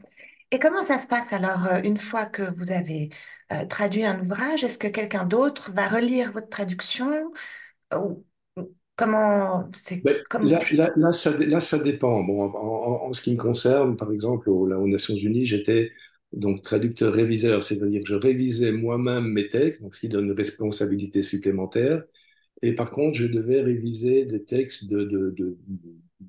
Et 0.51 0.59
comment 0.59 0.85
ça 0.85 0.99
se 0.99 1.07
passe 1.07 1.33
alors, 1.33 1.67
une 1.83 1.97
fois 1.97 2.25
que 2.25 2.55
vous 2.57 2.71
avez 2.71 3.09
euh, 3.51 3.65
traduit 3.65 4.05
un 4.05 4.19
ouvrage, 4.21 4.63
est-ce 4.63 4.77
que 4.77 4.87
quelqu'un 4.87 5.25
d'autre 5.25 5.71
va 5.71 5.87
relire 5.87 6.31
votre 6.31 6.49
traduction 6.49 7.31
ou 7.95 8.23
Comment 8.95 9.69
c'est 9.75 10.01
ben, 10.01 10.15
comme... 10.29 10.47
là, 10.47 10.59
là, 10.71 10.89
là, 10.95 11.11
ça, 11.11 11.37
là, 11.37 11.59
ça 11.59 11.79
dépend. 11.79 12.23
Bon, 12.23 12.43
en, 12.43 12.55
en, 12.55 13.09
en, 13.09 13.13
ce 13.13 13.21
qui 13.21 13.33
me 13.33 13.37
concerne, 13.37 13.97
par 13.97 14.11
exemple, 14.11 14.49
aux, 14.49 14.71
aux 14.71 14.87
Nations 14.87 15.15
Unies, 15.15 15.45
j'étais 15.45 15.91
donc 16.31 16.61
traducteur 16.61 17.13
réviseur, 17.13 17.63
c'est-à-dire 17.63 18.01
que 18.01 18.07
je 18.07 18.15
révisais 18.15 18.71
moi-même 18.71 19.25
mes 19.27 19.47
textes, 19.49 19.81
donc 19.81 19.95
ce 19.95 20.01
qui 20.01 20.07
donne 20.09 20.27
une 20.27 20.31
responsabilité 20.31 21.23
supplémentaire. 21.23 22.03
Et 22.61 22.73
par 22.73 22.91
contre, 22.91 23.17
je 23.17 23.27
devais 23.27 23.61
réviser 23.61 24.25
des 24.25 24.43
textes 24.43 24.87
de, 24.87 25.03
de, 25.03 25.31
de, 25.31 25.57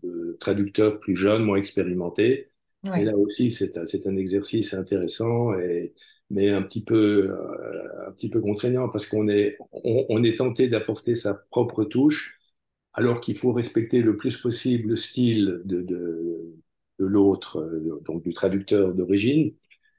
de 0.02 0.36
traducteurs 0.40 1.00
plus 1.00 1.16
jeunes, 1.16 1.44
moins 1.44 1.56
expérimentés. 1.58 2.50
Ouais. 2.84 3.02
Et 3.02 3.04
là 3.04 3.16
aussi, 3.16 3.50
c'est 3.50 3.76
un, 3.76 3.84
un, 4.06 4.16
exercice 4.16 4.74
intéressant, 4.74 5.54
et, 5.58 5.94
mais 6.30 6.50
un 6.50 6.62
petit 6.62 6.82
peu, 6.82 7.30
euh, 7.30 8.08
un 8.08 8.12
petit 8.12 8.28
peu 8.28 8.40
contraignant 8.40 8.88
parce 8.88 9.06
qu'on 9.06 9.28
est, 9.28 9.56
on, 9.72 10.06
on 10.08 10.22
est 10.22 10.38
tenté 10.38 10.68
d'apporter 10.68 11.14
sa 11.14 11.34
propre 11.34 11.84
touche 11.84 12.38
alors 12.92 13.20
qu'il 13.20 13.36
faut 13.36 13.52
respecter 13.52 14.00
le 14.02 14.16
plus 14.16 14.36
possible 14.38 14.90
le 14.90 14.96
style 14.96 15.60
de, 15.64 15.82
de, 15.82 16.54
de 16.98 17.06
l'autre, 17.06 17.58
euh, 17.58 18.00
donc 18.04 18.22
du 18.22 18.32
traducteur 18.34 18.94
d'origine, 18.94 19.52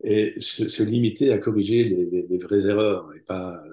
et 0.03 0.35
se, 0.39 0.67
se, 0.67 0.83
limiter 0.83 1.31
à 1.31 1.37
corriger 1.39 1.83
les, 1.83 2.05
les, 2.05 2.27
les, 2.27 2.37
vraies 2.39 2.65
erreurs, 2.65 3.13
et 3.15 3.19
pas 3.21 3.63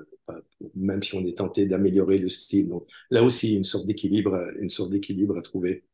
même 0.75 1.03
si 1.03 1.15
on 1.15 1.25
est 1.27 1.37
tenté 1.37 1.67
d'améliorer 1.67 2.19
le 2.19 2.29
style. 2.29 2.71
Là 3.11 3.23
aussi, 3.23 3.55
une 3.55 3.65
sorte 3.65 3.87
d'équilibre, 3.87 4.53
une 4.61 4.71
sorte 4.71 4.91
d'équilibre 4.91 5.37
à 5.37 5.43
trouver. 5.43 5.85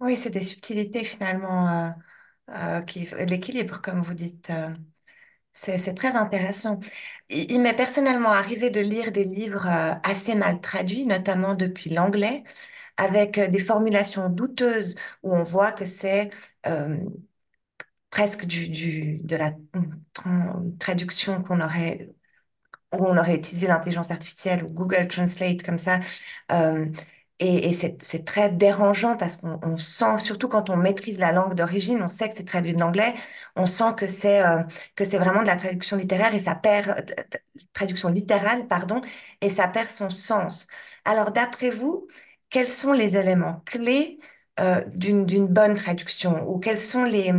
Oui, 0.00 0.16
c'est 0.16 0.30
des 0.30 0.42
subtilités 0.42 1.04
finalement, 1.04 1.68
euh, 1.68 1.90
euh, 2.50 2.80
qui, 2.82 3.08
l'équilibre, 3.26 3.80
comme 3.82 4.02
vous 4.02 4.14
dites. 4.14 4.50
Euh, 4.50 4.70
c'est 5.52 5.94
très 5.94 6.14
intéressant. 6.16 6.78
Il, 7.30 7.60
m'est 7.62 7.74
personnellement 7.74 8.30
arrivé 8.30 8.70
de 8.70 8.80
lire 8.80 9.10
des 9.12 9.24
livres 9.24 9.66
assez 10.04 10.36
mal 10.36 10.60
traduits, 10.60 11.04
notamment 11.06 11.54
depuis 11.54 11.90
l'anglais, 11.90 12.44
avec 12.96 13.40
des 13.40 13.58
formulations 13.58 14.30
douteuses 14.30 14.94
où 15.24 15.34
on 15.34 15.42
voit 15.44 15.72
que 15.72 15.84
c'est 15.86 16.30
presque 18.10 18.46
du, 18.46 19.18
de 19.22 19.36
la 19.36 19.52
traduction 20.78 21.42
qu'on 21.42 21.60
aurait 21.60 22.10
où 22.96 23.04
on 23.06 23.16
aurait 23.18 23.36
utilisé 23.36 23.66
l'intelligence 23.66 24.10
artificielle 24.10 24.64
ou 24.64 24.68
Google 24.68 25.08
Translate 25.08 25.62
comme 25.62 25.78
ça. 25.78 26.00
Euh, 26.52 26.86
et, 27.40 27.72
c'est 27.74 28.24
très 28.24 28.50
dérangeant 28.50 29.16
parce 29.16 29.36
qu'on 29.36 29.76
sent, 29.76 30.18
surtout 30.18 30.48
quand 30.48 30.70
on 30.70 30.76
maîtrise 30.76 31.20
la 31.20 31.30
langue 31.32 31.54
d'origine, 31.54 32.02
on 32.02 32.08
sait 32.08 32.28
que 32.28 32.34
c'est 32.34 32.44
traduit 32.44 32.74
de 32.74 32.80
l'anglais, 32.80 33.14
on 33.54 33.66
sent 33.66 33.94
que 33.96 34.08
c'est 34.08 34.42
euh, 34.44 34.62
vraiment 34.98 35.42
de 35.42 35.46
la 35.46 35.56
traduction 35.56 35.96
littéraire 35.96 36.34
et 36.34 36.40
ça 36.40 36.56
perd 36.56 37.06
traduction 37.72 38.08
littérale, 38.08 38.66
pardon, 38.66 39.00
et 39.40 39.50
ça 39.50 39.68
perd 39.68 39.88
son 39.88 40.10
sens. 40.10 40.66
Alors 41.04 41.30
d'après 41.32 41.70
vous, 41.70 42.08
quels 42.50 42.68
sont 42.68 42.92
les 42.92 43.16
éléments 43.16 43.62
clés 43.66 44.18
euh, 44.60 44.84
d'une 44.86 45.46
bonne 45.46 45.74
traduction 45.74 46.48
ou 46.50 46.58
quelles 46.58 46.80
sont 46.80 47.04
les, 47.04 47.32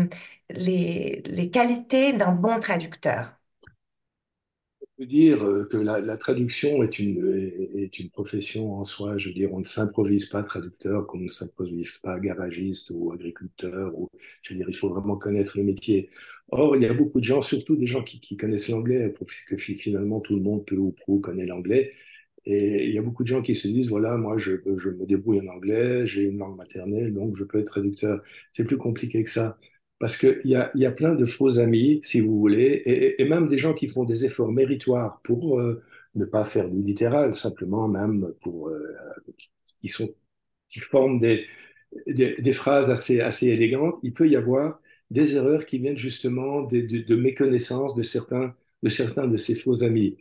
les, 0.49 1.21
les 1.25 1.49
qualités 1.51 2.13
d'un 2.13 2.31
bon 2.31 2.59
traducteur? 2.59 3.38
Peut 4.99 5.05
dire 5.05 5.43
euh, 5.45 5.65
que 5.65 5.77
la, 5.77 6.17
traduction 6.17 6.83
est 6.83 6.99
une, 6.99 7.71
est 7.75 7.99
une 7.99 8.09
profession 8.09 8.73
en 8.73 8.83
soi. 8.83 9.17
Je 9.17 9.29
veux 9.29 9.33
dire, 9.33 9.53
on 9.53 9.61
ne 9.61 9.65
s'improvise 9.65 10.25
pas 10.25 10.43
traducteur 10.43 11.07
comme 11.07 11.21
on 11.21 11.23
ne 11.23 11.29
s'improvise 11.29 11.99
pas 11.99 12.19
garagiste 12.19 12.91
ou 12.93 13.13
agriculteur. 13.13 13.97
Ou, 13.97 14.09
je 14.43 14.53
veux 14.53 14.57
dire, 14.57 14.67
il 14.69 14.75
faut 14.75 14.89
vraiment 14.89 15.15
connaître 15.15 15.57
le 15.57 15.63
métier. 15.63 16.09
Or, 16.49 16.75
il 16.75 16.81
y 16.83 16.85
a 16.85 16.93
beaucoup 16.93 17.19
de 17.21 17.25
gens, 17.25 17.41
surtout 17.41 17.77
des 17.77 17.87
gens 17.87 18.03
qui, 18.03 18.35
connaissent 18.35 18.69
l'anglais, 18.69 19.13
parce 19.17 19.41
que 19.41 19.55
finalement 19.57 20.19
tout 20.19 20.35
le 20.35 20.41
monde 20.41 20.65
peut 20.65 20.75
ou 20.75 20.91
prou 20.91 21.19
connaît 21.19 21.45
l'anglais. 21.45 21.91
Et 22.45 22.87
il 22.87 22.93
y 22.93 22.97
a 22.97 23.01
beaucoup 23.01 23.23
de 23.23 23.27
gens 23.27 23.41
qui 23.41 23.55
se 23.55 23.67
disent, 23.67 23.89
voilà, 23.89 24.17
moi, 24.17 24.37
je 24.37 24.51
me 24.51 25.05
débrouille 25.05 25.41
en 25.41 25.47
anglais, 25.47 26.07
j'ai 26.07 26.23
une 26.23 26.39
langue 26.39 26.57
maternelle, 26.57 27.13
donc 27.13 27.35
je 27.35 27.43
peux 27.43 27.59
être 27.59 27.67
traducteur. 27.67 28.21
C'est 28.51 28.65
plus 28.65 28.77
compliqué 28.77 29.23
que 29.23 29.29
ça 29.29 29.57
parce 29.99 30.17
qu'il 30.17 30.41
y 30.45 30.55
a, 30.55 30.71
y 30.75 30.85
a 30.85 30.91
plein 30.91 31.15
de 31.15 31.25
faux 31.25 31.59
amis, 31.59 32.01
si 32.03 32.21
vous 32.21 32.39
voulez, 32.39 33.15
et, 33.19 33.25
même 33.25 33.47
des 33.47 33.57
gens 33.57 33.73
qui 33.73 33.87
font 33.87 34.05
des 34.05 34.25
efforts 34.25 34.51
méritoires 34.51 35.21
pour 35.23 35.59
euh, 35.59 35.83
ne 36.15 36.25
pas 36.25 36.45
faire 36.45 36.69
du 36.69 36.81
littéral, 36.81 37.35
simplement 37.35 37.87
même 37.87 38.33
pour 38.41 38.69
euh, 38.69 38.81
qui 39.81 39.89
sont 39.89 40.13
qui 40.69 40.79
forment 40.79 41.19
des, 41.19 41.45
des, 42.07 42.53
phrases 42.53 42.89
assez 42.89 43.21
assez 43.21 43.47
élégantes. 43.47 43.95
Il 44.03 44.13
peut 44.13 44.29
y 44.29 44.35
avoir 44.35 44.81
des 45.11 45.35
erreurs 45.35 45.65
qui 45.65 45.79
viennent 45.79 45.97
justement 45.97 46.61
de, 46.63 46.81
de, 46.81 46.99
de 46.99 47.15
méconnaissance 47.15 47.95
de 47.95 48.03
certains 48.03 48.55
de 48.83 48.89
certains 48.89 49.27
de 49.27 49.37
ces 49.37 49.55
faux 49.55 49.83
amis. 49.83 50.17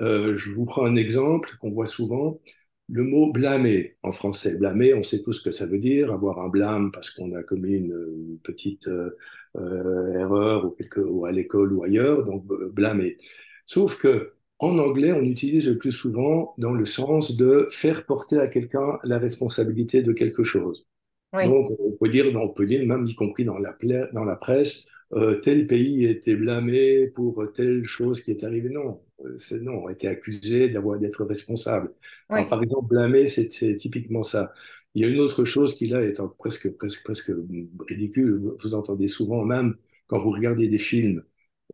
Euh, 0.00 0.36
je 0.36 0.50
vous 0.52 0.64
prends 0.64 0.84
un 0.86 0.96
exemple 0.96 1.56
qu'on 1.60 1.70
voit 1.70 1.86
souvent 1.86 2.40
le 2.90 3.04
mot 3.04 3.32
blâmer 3.32 3.96
en 4.02 4.12
français. 4.12 4.54
Blâmer, 4.56 4.94
on 4.94 5.02
sait 5.02 5.22
tous 5.22 5.32
ce 5.34 5.42
que 5.42 5.50
ça 5.50 5.66
veut 5.66 5.78
dire, 5.78 6.12
avoir 6.12 6.38
un 6.40 6.48
blâme 6.48 6.90
parce 6.92 7.10
qu'on 7.10 7.32
a 7.34 7.42
commis 7.42 7.74
une, 7.74 7.92
une 8.28 8.38
petite 8.42 8.88
euh, 8.88 9.16
euh, 9.56 10.12
erreur 10.18 10.64
ou, 10.66 10.70
quelque, 10.70 11.00
ou 11.00 11.26
à 11.26 11.32
l'école 11.32 11.72
ou 11.72 11.84
ailleurs, 11.84 12.24
donc 12.24 12.46
blâmer. 12.72 13.18
Sauf 13.66 13.96
que 13.96 14.32
En 14.62 14.78
anglais, 14.78 15.12
on 15.12 15.22
utilise 15.22 15.68
le 15.68 15.78
plus 15.78 15.90
souvent 15.92 16.54
dans 16.58 16.74
le 16.74 16.84
sens 16.84 17.34
de 17.36 17.66
faire 17.70 18.04
porter 18.04 18.38
à 18.38 18.46
quelqu'un 18.46 18.98
la 19.04 19.18
responsabilité 19.18 20.02
de 20.02 20.12
quelque 20.12 20.42
chose. 20.42 20.86
Oui, 21.32 21.44
Donc, 21.44 21.70
on 21.80 21.92
peut 21.92 22.08
dire, 22.10 22.26
on 22.36 22.48
peut 22.48 22.66
dire 22.66 22.86
même 22.86 23.06
y 23.06 23.14
compris 23.14 23.44
dans 23.44 23.58
la, 23.58 23.72
pla- 23.72 24.08
dans 24.12 24.24
la 24.24 24.36
presse, 24.36 24.86
euh, 25.14 25.36
tel 25.40 25.66
pays 25.66 26.04
était 26.06 26.34
blâmé 26.36 27.08
pour 27.08 27.44
telle 27.54 27.84
chose 27.84 28.20
qui 28.22 28.30
est 28.32 28.44
arrivée. 28.44 28.68
Non, 28.70 28.88
euh, 28.90 28.92
c'est 29.38 29.60
non, 29.60 29.84
on 29.84 29.86
a 29.88 29.92
été 29.92 30.08
accusé 30.08 30.68
d'avoir 30.68 30.98
d'être 30.98 31.24
responsable. 31.24 31.92
Alors, 32.32 32.48
oui, 32.48 32.48
par 32.48 32.62
exemple, 32.62 32.88
blâmer, 32.88 33.28
c'est 33.28 33.48
typiquement 33.76 34.22
ça. 34.22 34.52
Il 34.94 35.02
y 35.02 35.04
a 35.04 35.08
une 35.08 35.20
autre 35.20 35.44
chose 35.44 35.74
qui 35.74 35.86
là 35.86 36.02
est 36.02 36.20
presque, 36.38 36.70
presque, 36.76 37.04
presque 37.04 37.32
ridicule. 37.88 38.54
Vous 38.62 38.74
entendez 38.74 39.08
souvent, 39.08 39.44
même 39.44 39.76
quand 40.08 40.18
vous 40.20 40.30
regardez 40.30 40.68
des 40.68 40.78
films, 40.78 41.22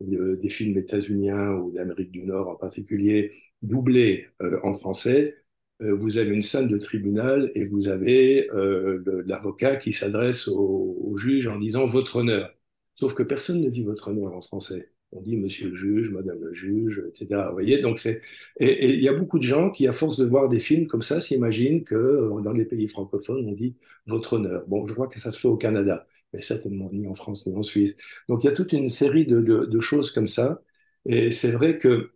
euh, 0.01 0.35
des 0.37 0.49
films 0.49 0.77
états-uniens 0.77 1.53
ou 1.53 1.71
d'Amérique 1.71 2.11
du 2.11 2.23
Nord 2.23 2.49
en 2.49 2.55
particulier, 2.55 3.31
doublés 3.61 4.27
euh, 4.41 4.59
en 4.63 4.73
français 4.73 5.37
euh, 5.83 5.93
vous 5.95 6.17
avez 6.17 6.33
une 6.33 6.41
salle 6.41 6.67
de 6.67 6.77
tribunal 6.79 7.51
et 7.53 7.63
vous 7.65 7.87
avez 7.87 8.49
euh, 8.51 9.23
l'avocat 9.27 9.75
qui 9.75 9.93
s'adresse 9.93 10.47
au, 10.47 10.97
au 11.03 11.17
juge 11.17 11.45
en 11.47 11.59
disant 11.59 11.85
votre 11.85 12.15
honneur. 12.17 12.51
Sauf 12.95 13.13
que 13.13 13.21
personne 13.23 13.61
ne 13.61 13.69
dit 13.69 13.83
votre 13.83 14.07
honneur 14.07 14.33
en 14.33 14.41
français. 14.41 14.89
On 15.13 15.21
dit 15.21 15.37
monsieur 15.37 15.69
le 15.69 15.75
juge, 15.75 16.09
madame 16.11 16.39
le 16.43 16.53
juge, 16.53 17.01
etc. 17.07 17.47
Vous 17.47 17.53
voyez, 17.53 17.79
donc 17.79 17.97
c'est 17.97 18.21
et 18.59 18.93
il 18.93 19.01
y 19.01 19.07
a 19.07 19.13
beaucoup 19.13 19.39
de 19.39 19.43
gens 19.43 19.69
qui, 19.71 19.87
à 19.87 19.93
force 19.93 20.17
de 20.17 20.25
voir 20.25 20.49
des 20.49 20.59
films 20.59 20.87
comme 20.87 21.01
ça, 21.01 21.19
s'imaginent 21.21 21.83
que 21.85 21.95
euh, 21.95 22.41
dans 22.41 22.51
les 22.51 22.65
pays 22.65 22.87
francophones, 22.89 23.45
on 23.47 23.53
dit 23.53 23.75
votre 24.05 24.33
honneur. 24.33 24.65
Bon, 24.67 24.85
je 24.87 24.93
vois 24.93 25.07
que 25.07 25.19
ça 25.19 25.31
se 25.31 25.39
fait 25.39 25.47
au 25.47 25.55
Canada, 25.57 26.05
mais 26.33 26.41
certainement 26.41 26.89
ni 26.91 27.07
en 27.07 27.15
France 27.15 27.45
ni 27.47 27.55
en 27.55 27.63
Suisse. 27.63 27.95
Donc 28.27 28.43
il 28.43 28.47
y 28.47 28.49
a 28.49 28.53
toute 28.53 28.73
une 28.73 28.89
série 28.89 29.25
de, 29.25 29.39
de, 29.41 29.65
de 29.65 29.79
choses 29.79 30.11
comme 30.11 30.27
ça. 30.27 30.61
Et 31.05 31.31
c'est 31.31 31.51
vrai 31.51 31.77
que 31.77 32.11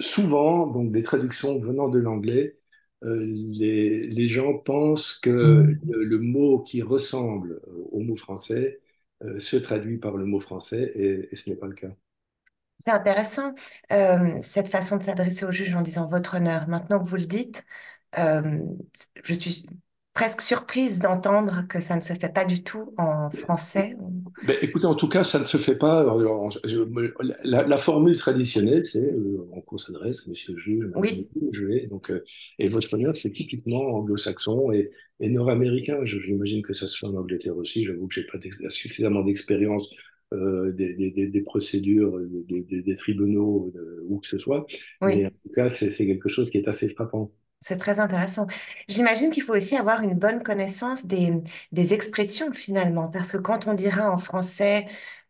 souvent, 0.00 0.66
donc 0.66 0.92
des 0.92 1.02
traductions 1.02 1.58
venant 1.58 1.88
de 1.88 1.98
l'anglais, 1.98 2.58
euh, 3.04 3.24
les, 3.24 4.06
les 4.06 4.28
gens 4.28 4.54
pensent 4.58 5.12
que 5.14 5.64
le, 5.82 6.04
le 6.04 6.18
mot 6.18 6.60
qui 6.60 6.82
ressemble 6.82 7.60
au 7.92 8.00
mot 8.00 8.16
français 8.16 8.80
se 9.38 9.56
traduit 9.56 9.98
par 9.98 10.16
le 10.16 10.24
mot 10.26 10.40
français 10.40 10.90
et, 10.94 11.28
et 11.32 11.36
ce 11.36 11.50
n'est 11.50 11.56
pas 11.56 11.66
le 11.66 11.74
cas. 11.74 11.88
c'est 12.80 12.90
intéressant, 12.92 13.54
euh, 13.92 14.38
cette 14.42 14.68
façon 14.68 14.96
de 14.98 15.02
s'adresser 15.02 15.44
au 15.44 15.50
juge 15.52 15.74
en 15.74 15.82
disant 15.82 16.06
votre 16.08 16.36
honneur. 16.36 16.68
Maintenant 16.68 17.00
que 17.02 17.08
vous 17.08 17.16
le 17.16 17.26
dites, 17.26 17.64
euh, 18.18 18.60
je 19.24 19.34
suis 19.34 19.66
presque 20.18 20.40
surprise 20.40 20.98
d'entendre 20.98 21.64
que 21.68 21.80
ça 21.80 21.94
ne 21.94 22.00
se 22.00 22.12
fait 22.12 22.32
pas 22.32 22.44
du 22.44 22.64
tout 22.64 22.92
en 22.98 23.30
français. 23.30 23.96
Ben, 24.42 24.56
écoutez, 24.62 24.86
en 24.86 24.94
tout 24.96 25.08
cas, 25.08 25.22
ça 25.22 25.38
ne 25.38 25.44
se 25.44 25.56
fait 25.56 25.76
pas. 25.76 26.04
Je- 26.64 26.78
la, 27.44 27.62
la 27.66 27.76
formule 27.76 28.16
traditionnelle, 28.16 28.84
c'est 28.84 29.12
euh, 29.12 29.46
on 29.70 29.76
s'adresse, 29.78 30.26
monsieur 30.26 30.52
le 30.54 30.58
juge, 30.58 30.84
madame 30.86 31.00
Oui, 31.02 31.86
donc, 31.88 32.10
euh, 32.10 32.24
et 32.58 32.68
votre 32.68 32.92
honneur, 32.94 33.14
c'est 33.16 33.30
typiquement 33.32 33.80
anglo-saxon 33.96 34.72
et, 34.72 34.90
et 35.20 35.28
nord-américain. 35.28 36.00
J'imagine 36.04 36.62
que 36.62 36.72
ça 36.72 36.88
se 36.88 36.98
fait 36.98 37.06
en 37.06 37.14
Angleterre 37.14 37.56
aussi. 37.56 37.84
J'avoue 37.84 38.08
que 38.08 38.14
j'ai 38.14 38.24
pas 38.26 38.38
suffisamment 38.70 39.22
d'expérience 39.22 39.88
euh, 40.32 40.72
des, 40.72 40.94
des- 40.94 41.10
des- 41.10 41.28
des 41.28 41.40
procédures, 41.42 42.18
des, 42.48 42.60
des- 42.62 42.82
tribunaux, 42.96 43.72
où 44.08 44.18
que 44.18 44.26
ce 44.26 44.38
soit. 44.38 44.66
Mais 45.04 45.26
en 45.26 45.30
tout 45.30 45.50
cas, 45.54 45.68
c'est 45.68 46.06
quelque 46.06 46.28
chose 46.28 46.50
qui 46.50 46.58
est 46.58 46.68
assez 46.68 46.88
frappant. 46.88 47.32
C'est 47.60 47.76
très 47.76 47.98
intéressant. 47.98 48.46
J'imagine 48.88 49.30
qu'il 49.32 49.42
faut 49.42 49.54
aussi 49.54 49.76
avoir 49.76 50.02
une 50.02 50.14
bonne 50.14 50.42
connaissance 50.44 51.04
des, 51.06 51.32
des 51.72 51.92
expressions 51.94 52.52
finalement, 52.52 53.08
parce 53.08 53.32
que 53.32 53.36
quand 53.38 53.66
on 53.66 53.74
dira 53.74 54.10
en 54.12 54.16
français, 54.16 54.86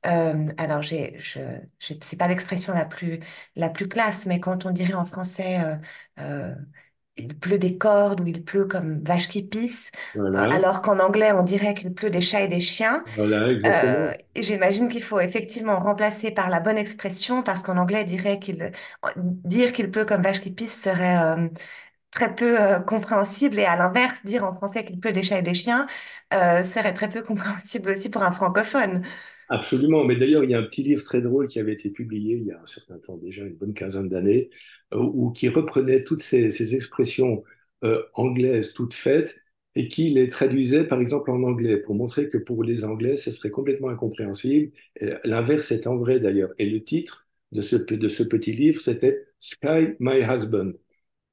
euh, 0.07 0.47
alors 0.59 0.83
j'ai, 0.83 1.17
je, 1.19 1.41
je- 1.79 1.95
c'est 2.03 2.19
pas 2.19 2.29
l'expression 2.29 2.75
la 2.75 2.85
plus, 2.85 3.21
la 3.57 3.71
plus 3.71 3.89
classe, 3.89 4.27
mais 4.27 4.41
quand 4.41 4.67
on 4.67 4.71
dirait 4.73 4.93
en 4.95 5.07
français, 5.07 5.59
euh, 5.65 5.77
euh, 6.21 6.55
il 7.17 7.39
pleut 7.39 7.59
des 7.59 7.79
cordes 7.79 8.21
ou 8.23 8.27
il 8.27 8.45
pleut 8.45 8.67
comme 8.67 9.03
vache 9.05 9.29
qui 9.29 9.43
pisse, 9.43 9.91
euh, 10.39 10.45
Voilà, 10.45 10.49
alors 10.51 10.83
qu'en 10.83 10.99
anglais 11.01 11.33
on 11.33 11.43
dirait 11.45 11.75
qu'il 11.75 11.95
pleut 11.95 12.11
des 12.11 12.21
chats 12.23 12.43
et 12.43 12.49
des 12.49 12.61
chiens, 12.61 13.05
voilà, 13.17 13.51
euh, 13.67 14.13
exactement. 14.13 14.15
et 14.35 14.43
j'imagine 14.43 14.89
qu'il 14.89 15.03
faut 15.03 15.21
effectivement 15.21 15.81
remplacer 15.81 16.31
par 16.33 16.51
la 16.51 16.61
bonne 16.61 16.79
expression, 16.79 17.43
parce 17.43 17.63
qu'en 17.63 17.77
anglais 17.79 18.05
dirait 18.05 18.39
qu'il, 18.39 18.73
dire 19.45 19.73
qu'il 19.73 19.91
pleut 19.91 20.05
comme 20.05 20.23
vache 20.23 20.41
qui 20.41 20.51
pisse 20.51 20.81
serait 20.81 21.17
euh, 21.19 21.49
très 22.19 22.35
peu 22.35 22.61
euh, 22.61 22.81
compréhensible 22.81 23.61
et 23.61 23.65
à 23.65 23.77
l'inverse, 23.77 24.25
dire 24.25 24.45
en 24.45 24.53
français 24.53 24.85
qu'il 24.85 24.99
pleut 24.99 25.13
des 25.13 25.23
chats 25.23 25.39
et 25.39 25.43
des 25.43 25.55
chiens 25.55 25.87
euh, 26.35 26.65
serait 26.65 26.93
très 26.93 27.09
peu 27.09 27.23
compréhensible 27.31 27.93
aussi 27.93 28.09
pour 28.09 28.23
un 28.25 28.33
francophone. 28.33 29.05
Absolument, 29.49 30.05
mais 30.05 30.17
d'ailleurs, 30.17 30.43
il 30.43 30.51
y 30.51 30.55
a 30.55 30.59
un 30.59 30.65
petit 30.65 30.83
livre 30.83 31.03
très 31.05 31.21
drôle 31.21 31.47
qui 31.47 31.61
avait 31.61 31.73
été 31.73 31.91
publié 31.91 32.37
il 32.37 32.47
y 32.47 32.51
a 32.51 32.61
un 32.61 32.67
certain 32.67 32.99
temps 32.99 33.17
déjà, 33.17 33.45
une 33.45 33.55
bonne 33.55 33.73
quinzaine 33.73 34.09
d'années, 34.09 34.51
euh, 34.93 34.99
où 34.99 35.31
qui 35.31 35.49
reprenait 35.49 36.03
toutes 36.03 36.23
ces, 36.23 36.75
expressions 36.75 37.45
anglaises 38.15 38.73
toutes 38.73 38.95
faites 38.95 39.41
et 39.77 39.87
qui 39.87 40.11
les 40.11 40.29
traduisait 40.29 40.83
par 40.83 41.01
exemple 41.01 41.31
en 41.31 41.45
anglais 41.45 41.77
pour 41.77 41.95
montrer 41.95 42.29
que 42.29 42.37
pour 42.37 42.65
les 42.65 42.85
Anglais, 42.85 43.17
ce 43.17 43.31
serait 43.31 43.51
complètement 43.51 43.89
incompréhensible. 43.89 44.73
L'inverse 45.23 45.71
est 45.71 45.87
en 45.87 45.97
vrai 45.97 46.19
d'ailleurs. 46.19 46.51
Et 46.59 46.67
le 46.67 46.83
titre 46.83 47.29
de 47.53 47.61
ce, 47.61 47.77
de 47.77 48.09
ce 48.09 48.25
petit 48.25 48.53
livre, 48.53 48.81
c'était 48.81 49.29
Sky, 49.39 49.95
My 50.01 50.19
Husband. 50.29 50.73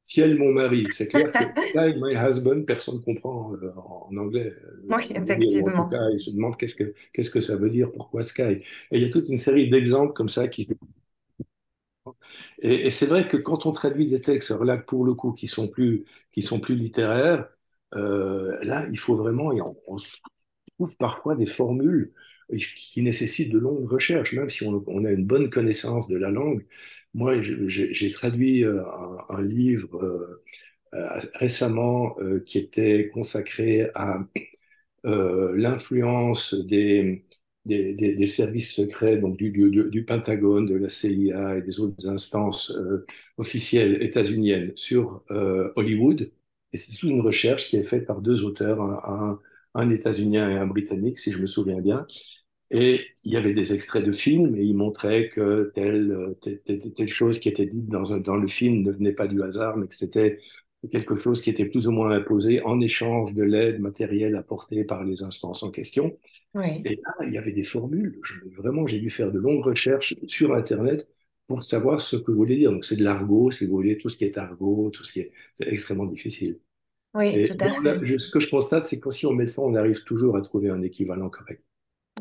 Ciel, 0.05 0.37
mon 0.37 0.51
mari. 0.53 0.91
C'est 0.91 1.07
clair 1.09 1.35
que 1.35 1.45
Sky, 1.55 1.95
my 1.99 2.15
husband, 2.15 2.63
personne 2.65 2.97
ne 2.97 3.01
comprend 3.01 3.53
euh, 3.55 3.71
en 3.77 4.15
anglais. 4.17 4.53
Oui, 4.89 5.11
Euh, 5.15 5.35
ou 5.35 5.65
en 5.67 5.71
tout 5.71 5.85
effectivement. 5.85 5.89
cas, 5.89 6.09
il 6.11 6.19
se 6.19 6.31
demande 6.31 6.57
qu'est-ce 6.57 6.75
que, 6.75 6.93
qu'est-ce 7.13 7.31
que 7.31 7.41
ça 7.41 7.57
veut 7.57 7.71
dire, 7.71 7.91
pourquoi 7.91 8.23
Sky. 8.23 8.43
Et 8.43 8.63
il 8.91 9.01
y 9.01 9.05
a 9.05 9.09
toute 9.09 9.29
une 9.29 9.37
série 9.37 9.69
d'exemples 9.69 10.13
comme 10.13 10.29
ça 10.29 10.47
qui. 10.47 10.67
Et, 12.61 12.87
et 12.87 12.91
c'est 12.91 13.05
vrai 13.05 13.27
que 13.27 13.37
quand 13.37 13.65
on 13.65 13.71
traduit 13.71 14.07
des 14.07 14.21
textes, 14.21 14.51
alors 14.51 14.65
là, 14.65 14.77
pour 14.77 15.05
le 15.05 15.13
coup, 15.13 15.33
qui 15.33 15.47
sont 15.47 15.67
plus, 15.67 16.05
qui 16.31 16.41
sont 16.41 16.59
plus 16.59 16.75
littéraires, 16.75 17.47
euh, 17.95 18.57
là, 18.63 18.87
il 18.91 18.99
faut 18.99 19.15
vraiment. 19.15 19.51
et 19.53 19.61
on, 19.61 19.75
trouve 20.77 20.95
parfois 20.97 21.35
des 21.35 21.45
formules 21.45 22.13
qui 22.57 23.01
nécessitent 23.01 23.51
de 23.51 23.59
longues 23.59 23.89
recherches, 23.89 24.33
même 24.33 24.49
si 24.49 24.63
on, 24.65 24.83
on 24.87 25.05
a 25.05 25.11
une 25.11 25.25
bonne 25.25 25.49
connaissance 25.49 26.07
de 26.09 26.17
la 26.17 26.31
langue. 26.31 26.65
Moi, 27.15 27.41
j'ai 27.41 28.12
traduit 28.12 28.65
euh, 28.65 28.84
un, 29.30 29.41
livre. 29.41 30.04
euh, 30.04 30.43
euh, 30.93 31.19
récemment 31.36 32.15
qui 32.45 32.58
était 32.60 33.10
consacré 33.13 33.89
à 33.95 34.19
l'influence 35.04 36.54
des, 36.56 37.23
services 38.28 38.73
secrets, 38.73 39.17
donc 39.17 39.38
du, 39.38 40.06
Pentagone, 40.06 40.65
de 40.65 40.75
la 40.75 40.89
CIA 40.89 41.58
et 41.58 41.62
des 41.62 41.80
autres 41.80 42.08
instances 42.10 42.73
officielles 43.38 44.01
états-uniennes 44.04 44.73
sur 44.75 45.23
Hollywood. 45.75 46.32
Et 46.73 46.78
c'est 46.78 46.91
toute 46.91 47.04
une 47.04 47.21
recherche 47.21 47.67
qui 47.67 47.78
est 47.78 47.84
faite 47.84 48.06
par 48.06 48.21
deux 48.21 48.43
auteurs, 48.43 48.82
un 49.75 49.89
états-unien 49.89 50.49
et 50.51 50.56
un 50.58 50.67
britannique, 50.67 51.19
si 51.19 51.32
je 51.32 51.39
me 51.39 51.45
souviens 51.45 51.82
bien. 51.82 52.08
Et 52.71 53.01
il 53.23 53.32
y 53.34 53.38
avait 53.38 53.54
des 53.54 53.73
extraits 53.73 54.04
de 54.04 54.12
films 54.12 54.56
et 54.56 54.63
ils 54.63 54.75
montraient 54.75 55.30
que 55.30 55.71
telle, 55.75 56.36
telle, 56.41 56.62
telle, 56.62 56.93
telle 56.93 57.08
chose 57.08 57.39
qui 57.39 57.49
était 57.49 57.65
dite 57.67 57.88
dans, 57.88 58.13
un, 58.13 58.17
dans 58.19 58.36
le 58.38 58.47
film 58.47 58.82
ne 58.84 58.91
venait 58.91 59.13
pas 59.13 59.28
du 59.28 59.41
hasard, 59.43 59.78
mais 59.78 59.88
que 59.88 59.95
c'était 59.95 60.39
quelque 60.91 61.15
chose 61.15 61.41
qui 61.41 61.49
était 61.49 61.65
plus 61.65 61.88
ou 61.88 61.91
moins 61.91 62.12
imposé 62.12 62.62
en 62.63 62.80
échange 62.82 63.34
de 63.34 63.43
l'aide 63.43 63.80
matérielle 63.80 64.36
apportée 64.36 64.84
par 64.84 65.04
les 65.04 65.23
instances 65.23 65.63
en 65.63 65.71
question. 65.71 66.17
Oui, 66.54 66.86
Et 66.86 66.95
là, 66.97 67.15
il 67.28 67.34
y 67.34 67.38
avait 67.38 67.51
des 67.51 67.63
formules. 67.63 68.19
Je, 68.23 68.36
vraiment, 68.58 68.86
j'ai 68.88 68.99
dû 68.99 69.10
faire 69.10 69.32
de 69.32 69.39
longues 69.39 69.63
recherches 69.65 70.15
sur 70.28 70.54
Internet 70.56 71.08
pour 71.47 71.63
savoir 71.63 72.01
ce 72.01 72.15
que 72.15 72.32
voulez 72.32 72.58
dire. 72.58 72.71
Donc, 72.71 72.86
c'est 72.86 72.95
de 72.95 73.04
l'argot, 73.04 73.51
si 73.51 73.65
vous 73.65 73.75
voulez, 73.75 73.97
tout 73.97 74.10
ce 74.10 74.17
qui 74.17 74.25
est 74.25 74.38
argot, 74.38 74.89
tout 74.91 75.04
ce 75.04 75.12
qui 75.12 75.21
est, 75.21 75.32
c'est 75.56 75.67
extrêmement 75.67 76.06
difficile. 76.06 76.60
oui, 77.13 77.34
Et 77.34 77.43
tout 77.43 77.58
à 77.60 77.71
là, 77.84 77.97
fait. 77.99 78.01
je, 78.04 78.17
ce 78.17 78.30
que 78.32 78.39
je 78.39 78.49
constate, 78.49 78.86
c'est 78.86 78.99
qu'aussi 78.99 79.25
en 79.28 79.34
met 79.34 79.45
le 79.45 79.51
temps, 79.54 79.65
on 79.65 79.75
arrive 79.75 80.04
toujours 80.04 80.38
à 80.38 80.41
trouver 80.41 80.69
un 80.69 80.82
équivalent 80.84 81.30
correct. 81.30 81.63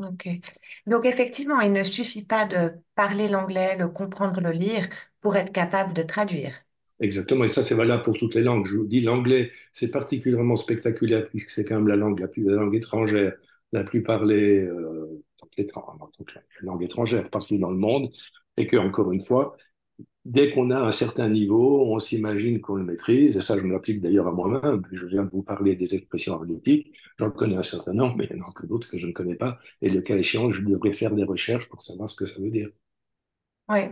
Ok. 0.00 0.28
Donc 0.86 1.06
effectivement, 1.06 1.60
il 1.60 1.72
ne 1.72 1.82
suffit 1.84 2.24
pas 2.24 2.46
de 2.46 2.72
parler 2.96 3.28
l'anglais, 3.28 3.76
le 3.76 3.88
comprendre, 3.88 4.40
le 4.40 4.50
lire 4.50 4.88
pour 5.20 5.36
être 5.36 5.52
capable 5.52 5.92
de 5.92 6.02
traduire. 6.02 6.52
Exactement, 7.00 7.44
et 7.44 7.48
ça 7.48 7.62
c'est 7.62 7.74
valable 7.74 8.02
pour 8.02 8.16
toutes 8.16 8.34
les 8.34 8.42
langues. 8.42 8.66
Je 8.66 8.76
vous 8.76 8.86
dis, 8.86 9.00
l'anglais, 9.00 9.50
c'est 9.72 9.90
particulièrement 9.90 10.56
spectaculaire 10.56 11.28
puisque 11.28 11.48
c'est 11.50 11.64
quand 11.64 11.76
même 11.76 11.88
la 11.88 11.96
langue 11.96 12.20
la 12.20 12.28
plus 12.28 12.44
la 12.44 12.54
langue 12.56 12.74
étrangère, 12.74 13.34
la 13.72 13.84
plus 13.84 14.02
parlée, 14.02 14.60
euh, 14.60 15.22
donc 15.40 15.50
la 15.56 16.42
langue 16.62 16.82
étrangère 16.82 17.28
partout 17.30 17.58
dans 17.58 17.70
le 17.70 17.76
monde, 17.76 18.10
et 18.56 18.66
que 18.66 18.76
encore 18.76 19.12
une 19.12 19.22
fois, 19.24 19.56
dès 20.24 20.52
qu'on 20.52 20.70
a 20.70 20.78
un 20.80 20.92
certain 20.92 21.28
niveau, 21.28 21.86
on 21.94 21.98
s'imagine 21.98 22.60
qu'on 22.60 22.76
le 22.76 22.84
maîtrise, 22.84 23.36
et 23.36 23.40
ça 23.40 23.56
je 23.56 23.62
me 23.62 23.72
l'applique 23.72 24.00
d'ailleurs 24.00 24.26
à 24.28 24.32
moi-même. 24.32 24.82
Je 24.92 25.06
viens 25.06 25.24
de 25.24 25.30
vous 25.30 25.42
parler 25.42 25.76
des 25.76 25.94
expressions 25.94 26.34
argotiques, 26.34 26.92
j'en 27.18 27.30
connais 27.30 27.56
un 27.56 27.62
certain 27.62 27.92
nombre, 27.94 28.16
mais 28.16 28.26
il 28.30 28.36
y 28.38 28.42
en 28.42 28.48
a 28.48 28.52
que 28.52 28.66
d'autres 28.66 28.88
que 28.88 28.98
je 28.98 29.06
ne 29.06 29.12
connais 29.12 29.36
pas, 29.36 29.58
et 29.82 29.90
le 29.90 30.00
cas 30.02 30.16
échéant, 30.16 30.50
je 30.52 30.62
devrais 30.62 30.92
faire 30.92 31.14
des 31.14 31.24
recherches 31.24 31.68
pour 31.68 31.82
savoir 31.82 32.08
ce 32.10 32.16
que 32.16 32.26
ça 32.26 32.40
veut 32.40 32.50
dire. 32.50 32.70
Oui, 33.68 33.88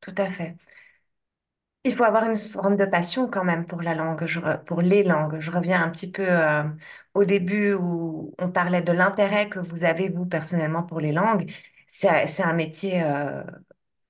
tout 0.00 0.14
à 0.18 0.30
fait. 0.30 0.56
Il 1.84 1.96
faut 1.96 2.04
avoir 2.04 2.24
une 2.28 2.36
forme 2.36 2.76
de 2.76 2.84
passion 2.84 3.26
quand 3.28 3.44
même 3.44 3.66
pour 3.66 3.80
la 3.80 3.94
langue, 3.94 4.26
pour 4.66 4.82
les 4.82 5.02
langues. 5.02 5.38
Je 5.40 5.50
reviens 5.50 5.82
un 5.82 5.88
petit 5.90 6.10
peu 6.10 6.22
euh, 6.28 6.62
au 7.14 7.24
début 7.24 7.72
où 7.72 8.34
on 8.38 8.50
parlait 8.50 8.82
de 8.82 8.92
l'intérêt 8.92 9.48
que 9.48 9.58
vous 9.60 9.84
avez, 9.84 10.10
vous, 10.10 10.26
personnellement, 10.26 10.82
pour 10.82 11.00
les 11.00 11.12
langues. 11.12 11.50
C'est 11.88 12.42
un 12.42 12.52
métier 12.52 13.02
euh, 13.02 13.42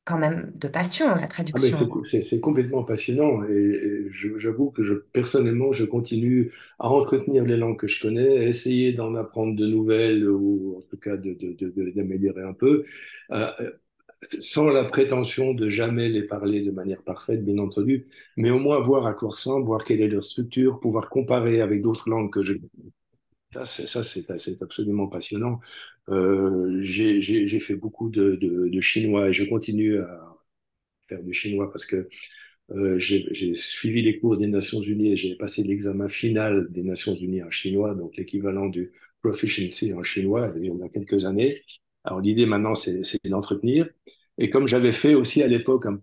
quand 0.04 0.18
même 0.18 0.52
de 0.56 0.68
passion, 0.68 1.14
la 1.14 1.28
Ah 1.52 1.58
c'est 1.58 1.72
traduction. 1.72 1.90
c'est- 2.04 2.22
c'est 2.22 2.38
complètement 2.40 2.84
passionnant 2.84 3.42
et, 3.44 4.06
j'avoue 4.12 4.70
que 4.70 4.82
je, 4.84 4.94
personnellement, 4.94 5.72
je 5.72 5.84
continue 5.84 6.52
à 6.78 6.88
entretenir 6.88 7.44
les 7.44 7.56
langues 7.56 7.76
que 7.76 7.88
je 7.88 8.00
connais, 8.00 8.38
à 8.38 8.42
essayer 8.44 8.92
d'en 8.92 9.14
apprendre 9.16 9.56
de 9.56 9.66
nouvelles 9.66 10.28
ou 10.28 10.76
en 10.78 10.82
tout 10.82 10.96
cas 10.96 11.16
d'améliorer 11.16 12.42
un 12.44 12.52
peu, 12.52 12.84
euh, 13.32 13.50
euh, 13.60 13.70
sans 14.38 14.68
la 14.68 14.84
prétention 14.84 15.52
de 15.54 15.68
jamais 15.68 16.08
les 16.08 16.22
parler 16.22 16.62
de 16.62 16.70
manière 16.70 17.02
parfaite, 17.02 17.44
bien 17.44 17.58
entendu, 17.58 18.06
mais 18.36 18.50
au 18.50 18.58
moins 18.60 18.78
voir 18.80 19.06
à 19.06 19.14
quoi 19.14 19.30
ressemble, 19.30 19.66
voir 19.66 19.84
quelle 19.84 20.00
est 20.02 20.08
leur 20.08 20.24
structure, 20.24 20.78
pouvoir 20.80 21.08
comparer 21.10 21.60
avec 21.62 21.82
d'autres 21.82 22.08
langues 22.10 22.30
que 22.32 22.44
je... 22.44 22.54
Ça, 23.52 23.66
c'est 23.66 23.86
ça, 23.88 24.04
c'est 24.04 24.62
absolument 24.62 25.08
passionnant. 25.08 25.58
Euh, 26.10 26.80
j'ai 26.82 27.60
fait 27.60 27.76
beaucoup 27.76 28.10
de, 28.10 28.80
chinois 28.80 29.28
et 29.28 29.32
je 29.32 29.44
continue 29.44 29.98
à 29.98 30.36
faire 31.08 31.22
du 31.22 31.32
chinois 31.32 31.70
parce 31.70 31.86
que 31.86 32.08
euh, 32.72 32.98
j'ai 32.98 33.54
suivi 33.54 34.02
les 34.02 34.18
cours 34.20 34.36
des 34.36 34.46
Nations 34.46 34.80
Unies 34.80 35.12
et 35.12 35.16
j'ai 35.16 35.36
passé 35.36 35.62
l'examen 35.64 36.08
final 36.08 36.68
des 36.70 36.82
Nations 36.82 37.14
Unies 37.16 37.42
en 37.42 37.50
chinois, 37.50 37.94
donc 37.94 38.16
l'équivalent 38.16 38.68
du 38.68 38.92
proficiency 39.22 39.92
en 39.94 40.02
chinois, 40.02 40.52
il 40.56 40.66
y 40.66 40.82
a 40.82 40.88
quelques 40.88 41.24
années. 41.26 41.62
Alors 42.04 42.20
l'idée 42.20 42.46
maintenant, 42.46 42.74
c'est 42.74 43.02
d'entretenir. 43.24 43.88
Et 44.38 44.50
comme 44.50 44.66
j'avais 44.68 44.92
fait 44.92 45.14
aussi 45.14 45.42
à 45.42 45.46
l'époque 45.48 45.86
un, 45.86 46.00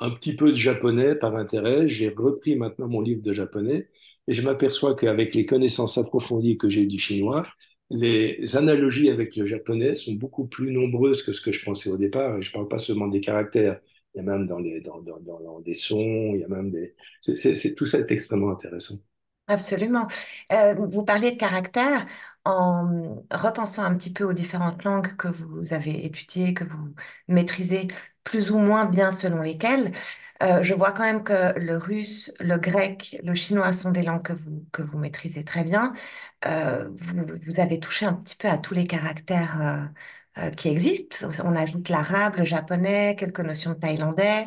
un 0.00 0.10
petit 0.10 0.36
peu 0.36 0.50
de 0.52 0.56
japonais 0.56 1.14
par 1.16 1.36
intérêt, 1.36 1.88
j'ai 1.88 2.10
repris 2.10 2.54
maintenant 2.56 2.88
mon 2.88 3.00
livre 3.00 3.22
de 3.22 3.34
japonais 3.34 3.88
et 4.28 4.34
je 4.34 4.42
m'aperçois 4.42 4.94
qu'avec 4.94 5.34
les 5.34 5.46
connaissances 5.46 5.98
approfondies 5.98 6.56
que 6.56 6.68
j'ai 6.70 6.86
du 6.86 6.98
chinois, 6.98 7.46
les 7.90 8.56
analogies 8.56 9.10
avec 9.10 9.36
le 9.36 9.46
japonais 9.46 9.94
sont 9.94 10.14
beaucoup 10.14 10.46
plus 10.46 10.72
nombreuses 10.72 11.22
que 11.22 11.32
ce 11.32 11.40
que 11.40 11.52
je 11.52 11.64
pensais 11.64 11.90
au 11.90 11.96
départ. 11.96 12.38
Et 12.38 12.42
je 12.42 12.50
ne 12.50 12.54
parle 12.54 12.68
pas 12.68 12.78
seulement 12.78 13.08
des 13.08 13.20
caractères, 13.20 13.80
il 14.14 14.18
y 14.18 14.20
a 14.20 14.24
même 14.24 14.46
dans, 14.46 14.58
les, 14.58 14.80
dans, 14.80 15.00
dans, 15.00 15.18
dans, 15.20 15.60
des 15.60 15.74
sons, 15.74 16.32
il 16.34 16.40
y 16.40 16.44
a 16.44 16.48
même 16.48 16.70
des... 16.70 16.94
C'est- 17.20 17.74
tout 17.74 17.86
ça 17.86 17.98
est 17.98 18.10
extrêmement 18.10 18.50
intéressant. 18.50 18.96
Absolument. 19.46 20.06
Euh, 20.52 20.74
vous 20.74 21.04
parliez 21.04 21.32
de 21.32 21.36
caractère 21.36 22.06
en 22.44 23.24
repensant 23.32 23.82
un 23.82 23.96
petit 23.96 24.12
peu 24.12 24.22
aux 24.24 24.32
différentes 24.32 24.84
langues 24.84 25.16
que 25.16 25.26
vous 25.26 25.72
avez 25.74 26.06
étudiées, 26.06 26.54
que 26.54 26.62
vous 26.64 26.94
maîtrisez 27.26 27.88
plus 28.22 28.52
ou 28.52 28.58
moins 28.58 28.84
bien 28.84 29.10
selon 29.12 29.42
lesquelles. 29.42 29.90
Euh, 30.42 30.62
je 30.62 30.74
vois 30.74 30.92
quand 30.92 31.02
même 31.02 31.22
que 31.22 31.58
le 31.58 31.76
russe, 31.76 32.32
le 32.40 32.56
grec, 32.56 33.18
le 33.22 33.34
chinois 33.34 33.72
sont 33.72 33.90
des 33.90 34.02
langues 34.02 34.22
que 34.22 34.32
vous, 34.32 34.64
que 34.72 34.82
vous 34.82 34.98
maîtrisez 34.98 35.44
très 35.44 35.64
bien. 35.64 35.92
Euh, 36.46 36.88
vous, 36.94 37.26
vous 37.46 37.60
avez 37.60 37.78
touché 37.78 38.06
un 38.06 38.14
petit 38.14 38.36
peu 38.36 38.48
à 38.48 38.58
tous 38.58 38.74
les 38.74 38.86
caractères 38.86 39.90
euh, 40.38 40.50
qui 40.50 40.68
existent. 40.68 41.28
On 41.44 41.54
ajoute 41.54 41.88
l'arabe, 41.88 42.36
le 42.36 42.44
japonais, 42.44 43.16
quelques 43.18 43.40
notions 43.40 43.72
de 43.72 43.78
thaïlandais. 43.78 44.46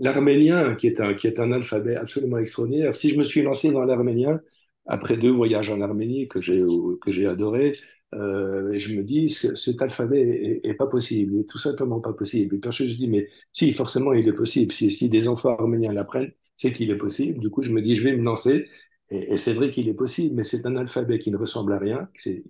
L'arménien, 0.00 0.74
qui 0.74 0.86
est 0.88 1.00
un, 1.00 1.14
qui 1.14 1.26
est 1.26 1.40
un 1.40 1.52
alphabet 1.52 1.96
absolument 1.96 2.38
extraordinaire. 2.38 2.94
Si 2.94 3.10
je 3.10 3.16
me 3.16 3.24
suis 3.24 3.42
lancé 3.42 3.70
dans 3.70 3.84
l'arménien, 3.84 4.40
après 4.86 5.16
deux 5.16 5.30
voyages 5.30 5.70
en 5.70 5.80
Arménie 5.80 6.28
que 6.28 6.40
j'ai 6.40 6.62
que 7.00 7.10
j'ai 7.10 7.26
adoré, 7.26 7.76
euh, 8.14 8.72
je 8.78 8.94
me 8.94 9.02
dis, 9.02 9.28
ce- 9.30 9.54
cet 9.54 9.82
alphabet 9.82 10.60
est, 10.64 10.74
pas 10.74 10.86
possible, 10.86 11.34
il 11.34 11.40
est 11.40 11.44
tout 11.44 11.58
simplement 11.58 12.00
pas 12.00 12.12
possible. 12.12 12.54
Et 12.54 12.58
puis 12.58 12.70
je 12.72 12.82
me 12.84 12.88
dis, 12.88 13.08
mais 13.08 13.28
si, 13.52 13.72
forcément, 13.74 14.12
il 14.12 14.26
est 14.28 14.32
possible. 14.32 14.72
Si, 14.72 15.08
des 15.08 15.28
enfants 15.28 15.56
arméniens 15.58 15.92
l'apprennent, 15.92 16.32
c'est 16.56 16.72
qu'il 16.72 16.90
est 16.90 16.96
possible. 16.96 17.38
Du 17.40 17.50
coup, 17.50 17.62
je 17.62 17.72
me 17.72 17.82
dis, 17.82 17.94
je 17.94 18.04
vais 18.04 18.16
me 18.16 18.22
lancer. 18.22 18.66
Et, 19.10 19.36
c'est 19.36 19.54
vrai 19.54 19.68
qu'il 19.70 19.88
est 19.88 19.94
possible, 19.94 20.34
mais 20.34 20.44
c'est 20.44 20.66
un 20.66 20.76
alphabet 20.76 21.18
qui 21.18 21.30
ne 21.30 21.36
ressemble 21.36 21.72
à 21.72 21.78
rien, 21.78 22.08
qui, 22.18 22.44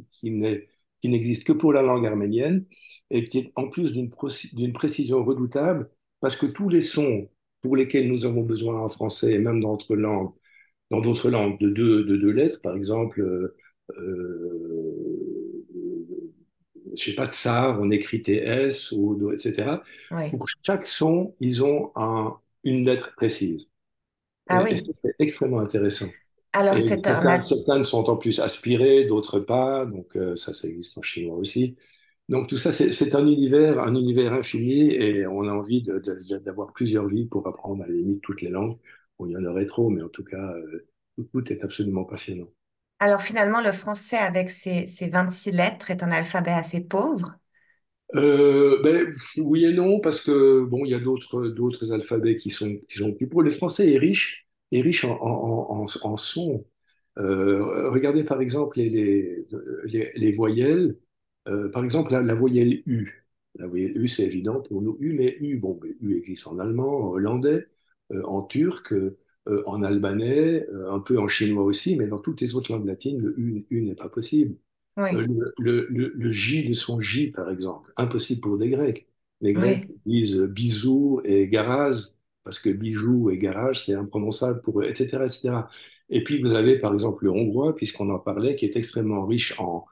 n'existe 1.04 1.44
que 1.44 1.52
pour 1.52 1.72
la 1.72 1.82
langue 1.82 2.06
arménienne, 2.06 2.64
et 3.10 3.24
qui 3.24 3.38
est 3.38 3.52
en 3.56 3.68
plus 3.68 3.92
d'une 3.92 4.72
précision 4.72 5.24
redoutable, 5.24 5.90
parce 6.20 6.36
que 6.36 6.46
tous 6.46 6.68
les 6.68 6.80
sons 6.80 7.28
pour 7.62 7.76
lesquels 7.76 8.08
nous 8.08 8.26
avons 8.26 8.42
besoin 8.42 8.80
en 8.80 8.88
français 8.88 9.32
et 9.34 9.38
même 9.38 9.60
dans 9.60 9.76
d'autres 9.76 11.30
langues, 11.30 11.58
de 11.60 11.68
deux 11.70 12.30
lettres, 12.30 12.60
par 12.62 12.76
exemple, 12.76 13.20
euh, 13.20 13.56
euh, 13.98 15.07
je 16.98 17.11
sais 17.11 17.14
pas, 17.16 17.26
tsar, 17.26 17.78
on 17.80 17.90
écrit 17.90 18.22
TS, 18.22 18.92
ou, 18.92 19.32
etc. 19.32 19.82
Pour 20.30 20.46
chaque 20.64 20.84
son, 20.87 21.34
ils 21.40 21.64
ont 21.64 21.92
un, 21.96 22.37
une 22.64 22.84
lettre 22.84 23.14
précise. 23.16 23.68
Ah 24.48 24.62
oui. 24.62 24.76
c'est 24.92 25.14
extrêmement 25.18 25.61
intéressant. 25.61 26.06
Alors, 26.52 26.76
Et 26.76 26.80
un, 27.06 27.40
certaines, 27.40 27.82
sont 27.82 28.08
en 28.08 28.16
plus 28.16 28.40
aspirées, 28.40 29.04
d'autres 29.04 29.40
pas. 29.40 29.84
Donc, 29.84 30.16
euh, 30.16 30.34
ça, 30.37 30.52
ça 30.52 30.66
existe 30.66 30.96
en 30.96 31.02
chinois 31.02 31.37
aussi. 31.37 31.76
Donc, 32.28 32.48
tout 32.48 32.56
ça, 32.56 32.70
c'est 32.70 33.14
un 33.14 33.26
univers, 33.26 33.80
un 33.80 33.94
univers 33.94 34.32
infini 34.34 34.92
et 34.92 35.26
on 35.26 35.46
a 35.46 35.52
envie 35.52 35.82
d'avoir 35.82 36.72
plusieurs 36.72 37.06
vies 37.06 37.26
pour 37.26 37.46
apprendre 37.46 37.84
à 37.84 37.87
la 37.87 37.94
limite 37.94 38.22
toutes 38.22 38.42
les 38.42 38.50
langues. 38.50 38.78
Bon, 39.18 39.26
il 39.26 39.32
y 39.32 39.37
en 39.37 39.44
aurait 39.44 39.66
trop, 39.66 39.88
mais 39.90 40.02
en 40.02 40.08
tout 40.08 40.24
cas, 40.24 40.52
euh, 40.54 40.88
tout, 41.16 41.24
tout 41.24 41.52
est 41.52 41.62
absolument 41.62 42.04
passionnant. 42.04 42.48
Alors 43.00 43.22
finalement, 43.22 43.61
le 43.61 43.72
français 43.72 44.16
avec 44.18 44.50
ses, 44.50 44.87
ses 44.87 45.08
26 45.08 45.52
lettres 45.52 45.90
est 45.90 46.02
un 46.02 46.11
alphabet 46.11 46.50
assez 46.50 46.80
pauvre. 46.80 47.38
Euh, 48.14 48.80
ben, 48.82 49.06
oui 49.38 49.66
et 49.66 49.72
non, 49.72 50.00
parce 50.00 50.20
que 50.20 50.62
bon, 50.62 50.84
il 50.84 50.90
y 50.90 50.94
a 50.94 50.98
d'autres 50.98 51.48
d'autres 51.48 51.92
alphabets 51.92 52.37
qui 52.37 52.50
sont 52.50 52.78
qui 52.88 52.98
sont 52.98 53.12
plus 53.12 53.28
pour 53.28 53.42
le 53.42 53.50
français 53.50 53.92
est 53.92 53.98
riche 53.98 54.48
est 54.72 54.80
riche 54.80 55.04
en 55.04 55.18
en, 55.20 55.87
en, 56.02 56.16
sons. 56.16 56.64
Euh, 57.18 57.90
regardez 57.90 58.24
par 58.24 58.40
exemple 58.40 58.78
les 58.78 58.88
les, 58.88 59.46
les, 59.84 60.11
les 60.14 60.32
voyelles. 60.32 60.96
Euh, 61.48 61.70
par 61.70 61.84
exemple 61.84 62.12
la, 62.12 62.34
voyelle 62.34 62.82
U. 62.87 63.26
La 63.56 63.66
voyelle 63.66 63.96
U, 63.96 64.08
c'est 64.08 64.24
évident 64.24 64.61
pour 64.62 64.82
nous 64.82 64.96
U, 65.00 65.12
mais 65.14 65.37
U, 65.40 65.58
bon, 65.58 65.78
U 66.00 66.16
existe 66.16 66.46
en 66.46 66.58
allemand, 66.58 67.08
en 67.08 67.11
hollandais, 67.12 67.66
en 68.24 68.42
turc, 68.42 68.94
euh, 69.48 69.62
en 69.66 69.82
albanais, 69.82 70.66
euh, 70.70 70.90
un 70.92 71.00
peu 71.00 71.18
en 71.18 71.28
chinois 71.28 71.64
aussi, 71.64 71.96
mais 71.96 72.06
dans 72.06 72.18
toutes 72.18 72.40
les 72.40 72.54
autres 72.54 72.72
langues 72.72 72.87
latines, 72.87 73.18
le 73.20 73.38
U, 73.38 73.66
U 73.70 73.82
n'est 73.82 73.94
pas 73.94 74.08
possible. 74.08 74.56
Euh, 75.12 75.20
Oui, 75.20 75.28
le, 75.28 75.54
le, 75.58 75.87
le, 75.90 76.12
le 76.14 76.30
J 76.30 76.68
de 76.68 76.72
son 76.74 77.00
J, 77.00 77.30
par 77.30 77.50
exemple, 77.50 77.92
impossible 77.96 78.40
pour 78.42 78.58
des 78.58 78.70
Grecs. 78.70 79.08
Les 79.40 79.54
Grecs 79.54 79.82
oui, 79.82 79.98
disent 80.06 80.37
bisou 80.40 81.20
et 81.24 81.48
garaz, 81.48 82.16
parce 82.44 82.58
que 82.58 82.70
bijou 82.70 83.30
et 83.30 83.38
garage, 83.38 83.84
c'est 83.84 83.94
imprononçable 83.94 84.61
pour 84.62 84.80
eux, 84.80 84.84
etc., 84.87 85.26
etc. 85.26 85.68
Et 86.11 86.24
puis 86.24 86.40
vous 86.42 86.54
avez 86.54 86.78
par 86.78 86.94
exemple 86.94 87.24
le 87.24 87.30
hongrois, 87.32 87.74
puisqu'on 87.76 88.11
en 88.11 88.18
parlait, 88.18 88.54
qui 88.56 88.64
est 88.66 88.76
extrêmement 88.76 89.26
riche 89.26 89.54
en, 89.61 89.87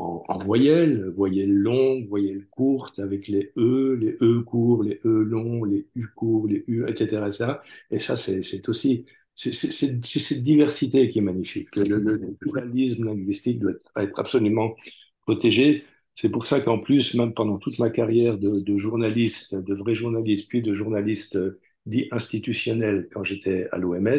en, 0.00 0.38
voyelles, 0.38 1.12
voyelles 1.14 1.52
longues, 1.52 2.08
voyelles 2.08 2.46
courtes, 2.50 2.98
avec 2.98 3.28
les 3.28 3.52
E, 3.56 3.98
les 4.00 4.16
E 4.22 4.40
courts, 4.42 4.82
les 4.82 5.00
E 5.04 5.22
longs, 5.24 5.64
les 5.64 5.86
U 5.94 6.06
courts, 6.14 6.46
les 6.46 6.64
U, 6.68 6.84
etc. 6.88 7.26
etc. 7.26 7.52
Et 7.90 7.98
ça, 7.98 8.16
c'est 8.16 8.68
aussi, 8.68 9.06
c'est 9.34 9.52
cette 9.52 10.42
diversité 10.44 11.08
qui 11.08 11.18
est 11.18 11.22
magnifique. 11.22 11.74
Le, 11.76 12.34
pluralisme 12.38 13.04
linguistique 13.04 13.58
doit 13.58 13.72
être, 13.96 14.18
absolument 14.18 14.74
protégé. 15.22 15.84
C'est 16.14 16.30
pour 16.30 16.46
ça 16.46 16.60
qu'en 16.60 16.78
plus, 16.78 17.14
même 17.14 17.32
pendant 17.34 17.58
toute 17.58 17.78
ma 17.78 17.90
carrière 17.90 18.38
de, 18.38 18.60
de 18.60 18.76
journaliste, 18.76 19.54
de 19.54 19.74
vrai 19.74 19.94
journaliste, 19.94 20.48
puis 20.48 20.62
de 20.62 20.74
journaliste 20.74 21.36
euh, 21.36 21.60
dit 21.86 22.08
institutionnel 22.10 23.08
quand 23.12 23.22
j'étais 23.24 23.68
à 23.72 23.78
l'OMS, 23.78 24.18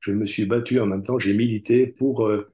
je 0.00 0.12
me 0.12 0.26
suis 0.26 0.44
battu 0.44 0.78
en 0.80 0.86
même 0.86 1.02
temps, 1.02 1.18
j'ai 1.18 1.34
milité 1.34 1.86
pour 1.86 2.26
euh, 2.26 2.48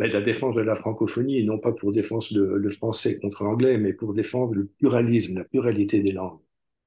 ben, 0.00 0.12
la 0.12 0.22
défense 0.22 0.56
de 0.56 0.62
la 0.62 0.76
francophonie, 0.76 1.44
non 1.44 1.58
pas 1.60 1.72
pour 1.72 1.92
défendre 1.92 2.26
le, 2.32 2.58
le 2.58 2.70
français 2.70 3.18
contre 3.18 3.44
l'anglais, 3.44 3.78
mais 3.78 3.94
pour 3.94 4.14
défendre 4.14 4.54
le 4.54 4.66
pluralisme, 4.66 5.38
la 5.38 5.44
pluralité 5.44 6.02
des 6.02 6.12
langues. 6.12 6.40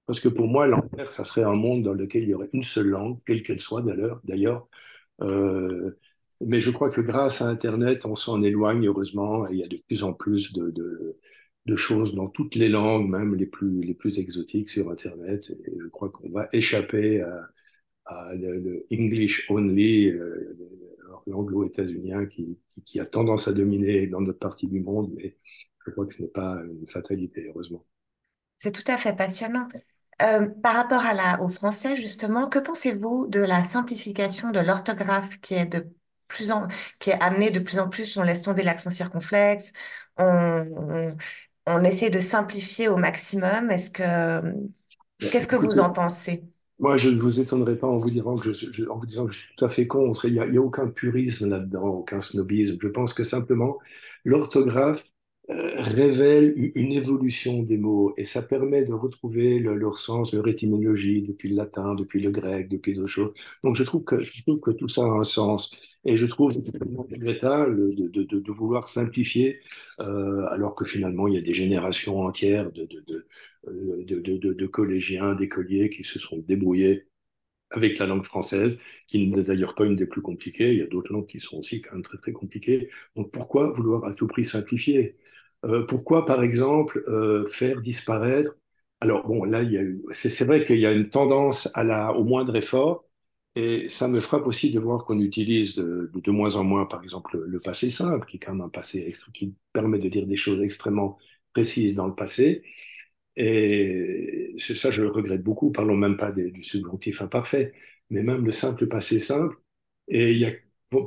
Parce 0.07 0.19
que 0.19 0.29
pour 0.29 0.47
moi, 0.47 0.67
l'enfer, 0.67 1.11
ça 1.13 1.23
serait 1.23 1.43
un 1.43 1.55
monde 1.55 1.83
dans 1.83 1.93
lequel 1.93 2.23
il 2.23 2.29
y 2.29 2.33
aurait 2.35 2.49
une 2.53 2.63
seule 2.63 2.87
langue, 2.89 3.19
quelle 3.25 3.43
qu'elle 3.43 3.59
soit 3.61 3.83
d'ailleurs. 4.25 4.67
Euh, 5.21 5.91
mais 6.41 6.59
je 6.61 6.71
crois 6.71 6.89
que 6.89 7.01
grâce 7.01 7.41
à 7.41 7.47
Internet, 7.47 8.05
on 8.05 8.15
s'en 8.15 8.43
éloigne, 8.43 8.85
heureusement, 8.87 9.47
il 9.47 9.59
y 9.59 9.63
a 9.63 9.67
de 9.67 9.77
plus 9.87 10.03
en 10.03 10.13
plus 10.13 10.53
de, 10.53 10.71
de, 10.71 11.17
de 11.67 11.75
choses 11.77 12.15
dans 12.15 12.27
toutes 12.27 12.55
les 12.55 12.69
langues, 12.69 13.09
même 13.09 13.35
les 13.35 13.45
plus, 13.45 13.81
les 13.83 13.93
plus 13.93 14.19
exotiques 14.19 14.69
sur 14.69 14.91
Internet. 14.91 15.51
Et 15.67 15.73
je 15.81 15.87
crois 15.87 16.09
qu'on 16.09 16.29
va 16.31 16.49
échapper 16.53 17.21
à, 17.21 17.49
à 18.05 18.33
only, 19.49 20.09
euh, 20.09 20.57
l'anglo-états-unien 21.27 22.25
qui, 22.27 22.59
qui, 22.67 22.83
qui 22.83 22.99
a 22.99 23.05
tendance 23.05 23.47
à 23.47 23.53
dominer 23.53 24.07
dans 24.07 24.21
notre 24.21 24.39
partie 24.39 24.67
du 24.67 24.81
monde, 24.81 25.11
mais 25.15 25.37
je 25.85 25.91
crois 25.91 26.05
que 26.05 26.13
ce 26.13 26.21
n'est 26.23 26.27
pas 26.29 26.61
une 26.63 26.87
fatalité, 26.87 27.47
heureusement. 27.49 27.85
c'est 28.57 28.71
tout 28.71 28.89
à 28.91 28.97
fait 28.97 29.15
passionnant. 29.15 29.67
Euh, 30.21 30.47
par 30.47 30.75
rapport 30.75 31.01
à 31.05 31.13
la, 31.13 31.41
au 31.41 31.49
français, 31.49 31.95
justement, 31.95 32.47
que 32.49 32.59
pensez-vous 32.59 33.27
de 33.27 33.39
la 33.39 33.63
simplification 33.63 34.51
de 34.51 34.59
l'orthographe 34.59 35.39
qui 35.41 35.55
est 35.55 35.65
de 35.65 35.87
plus 36.27 36.51
en, 36.51 36.67
qui 36.99 37.09
est 37.09 37.19
amenée 37.21 37.51
de 37.51 37.59
plus 37.59 37.79
en 37.79 37.89
plus, 37.89 38.15
on 38.17 38.23
laisse 38.23 38.41
tomber 38.41 38.63
l'accent 38.63 38.91
circonflexe, 38.91 39.73
on, 40.17 40.25
on, 40.77 41.17
on 41.65 41.83
essaie 41.83 42.09
de 42.09 42.19
simplifier 42.19 42.87
au 42.87 42.97
maximum. 42.97 43.71
Est-ce 43.71 43.89
que, 43.91 44.53
qu'est-ce 45.29 45.47
que 45.47 45.55
vous 45.55 45.79
en 45.79 45.91
pensez? 45.91 46.43
Moi, 46.83 46.97
je 46.97 47.07
ne 47.09 47.17
vous 47.19 47.39
étonnerai 47.39 47.77
pas 47.77 47.87
en 47.87 47.97
vous 47.97 48.09
disant 48.09 48.35
que 48.35 48.51
je, 48.51 48.53
suis 48.53 49.47
tout 49.57 49.65
à 49.65 49.69
fait 49.69 49.87
contre. 49.87 50.25
Il 50.25 50.33
n'y 50.33 50.57
a, 50.57 50.61
aucun 50.61 50.87
purisme 50.89 51.49
là-dedans, 51.49 51.87
aucun 51.87 52.19
snobisme. 52.19 52.77
Je 52.81 52.87
pense 52.89 53.13
que 53.13 53.23
simplement, 53.23 53.79
l'orthographe 54.25 55.05
euh, 55.49 55.71
révèle 55.77 56.53
une 56.57 56.91
évolution 56.91 57.63
des 57.63 57.77
mots 57.77 58.13
et 58.17 58.25
ça 58.25 58.41
permet 58.41 58.83
de 58.83 58.91
retrouver 58.93 59.59
le- 59.59 59.75
leur 59.77 59.97
sens, 59.97 60.33
leur 60.33 60.45
étymologie 60.49 61.23
depuis 61.23 61.49
le 61.49 61.55
latin, 61.55 61.95
depuis 61.95 62.21
le 62.21 62.31
grec, 62.31 62.67
depuis 62.67 62.93
d'autres 62.95 63.07
choses. 63.07 63.33
Donc 63.63 63.77
je 63.77 63.83
trouve 63.83 64.03
que 64.03 64.71
tout 64.71 64.87
ça 64.89 65.03
a 65.03 65.05
un 65.05 65.23
sens 65.23 65.71
et 66.05 66.17
je 66.17 66.25
trouve 66.25 66.53
extrêmement 66.57 67.03
regrettable 67.03 67.95
de, 67.95 68.07
de, 68.09 68.23
de, 68.39 68.51
vouloir 68.51 68.89
simplifier 68.89 69.59
euh, 69.99 70.45
alors 70.49 70.75
que 70.75 70.85
finalement 70.85 71.27
il 71.27 71.35
y 71.35 71.37
a 71.37 71.41
des 71.41 71.53
générations 71.53 72.21
entières 72.21 72.69
euh, 73.67 74.03
de, 74.05 74.65
collégiens, 74.67 75.35
d'écoliers 75.35 75.89
qui 75.89 76.03
se 76.03 76.19
sont 76.19 76.37
débrouillés 76.37 77.07
avec 77.71 77.97
la 77.99 78.05
langue 78.05 78.23
française, 78.23 78.79
qui 79.07 79.27
n'est 79.27 79.43
d'ailleurs 79.43 79.75
pas 79.75 79.85
une 79.85 79.95
des 79.95 80.05
plus 80.05 80.21
compliquées. 80.21 80.73
Il 80.73 80.79
y 80.79 80.81
a 80.81 80.87
d'autres 80.87 81.11
langues 81.13 81.27
qui 81.27 81.39
sont 81.39 81.57
aussi 81.57 81.81
quand 81.81 81.93
même 81.93 82.03
très 82.03 82.17
très 82.17 82.31
compliquées. 82.31 82.89
Donc 83.15 83.31
pourquoi 83.31 83.71
vouloir 83.71 84.05
à 84.05 84.13
tout 84.13 84.27
prix 84.27 84.45
simplifier? 84.45 85.17
Euh, 85.65 85.85
Pourquoi, 85.87 86.25
par 86.25 86.43
exemple, 86.43 87.03
euh, 87.07 87.45
faire 87.47 87.81
disparaître? 87.81 88.55
Alors 89.01 89.27
bon, 89.27 89.43
là, 89.45 89.63
il 89.63 89.71
y 89.71 89.77
a 89.77 89.83
c'est 90.13 90.45
vrai 90.45 90.63
qu'il 90.65 90.79
y 90.79 90.85
a 90.85 90.91
une 90.91 91.09
tendance 91.09 91.69
à 91.73 91.83
la, 91.83 92.13
au 92.13 92.23
moindre 92.23 92.55
effort, 92.55 93.05
et 93.55 93.87
ça 93.89 94.07
me 94.07 94.19
frappe 94.19 94.47
aussi 94.47 94.71
de 94.71 94.79
voir 94.79 95.05
qu'on 95.05 95.19
utilise 95.19 95.75
de, 95.75 96.31
moins 96.31 96.55
en 96.55 96.63
moins, 96.63 96.85
par 96.85 97.03
exemple, 97.03 97.37
le, 97.37 97.59
passé 97.59 97.89
simple, 97.89 98.25
qui 98.27 98.37
est 98.37 98.39
quand 98.39 98.53
même 98.53 98.61
un 98.61 98.69
passé 98.69 99.11
qui 99.33 99.55
permet 99.73 99.99
de 99.99 100.09
dire 100.09 100.25
des 100.25 100.37
choses 100.37 100.61
extrêmement 100.63 101.17
précises 101.53 101.93
dans 101.95 102.07
le 102.07 102.15
passé. 102.15 102.63
Et 103.35 104.53
c'est 104.57 104.75
ça, 104.75 104.91
je 104.91 105.03
le 105.03 105.09
regrette 105.09 105.43
beaucoup. 105.43 105.71
Parlons 105.71 105.95
même 105.97 106.17
pas 106.17 106.31
du 106.31 106.63
subjonctif 106.63 107.21
imparfait, 107.21 107.73
mais 108.09 108.23
même 108.23 108.45
le 108.45 108.51
simple 108.51 108.87
passé 108.87 109.19
simple. 109.19 109.57
Et 110.07 110.31
il 110.33 110.39
y 110.39 110.45
a, 110.45 110.53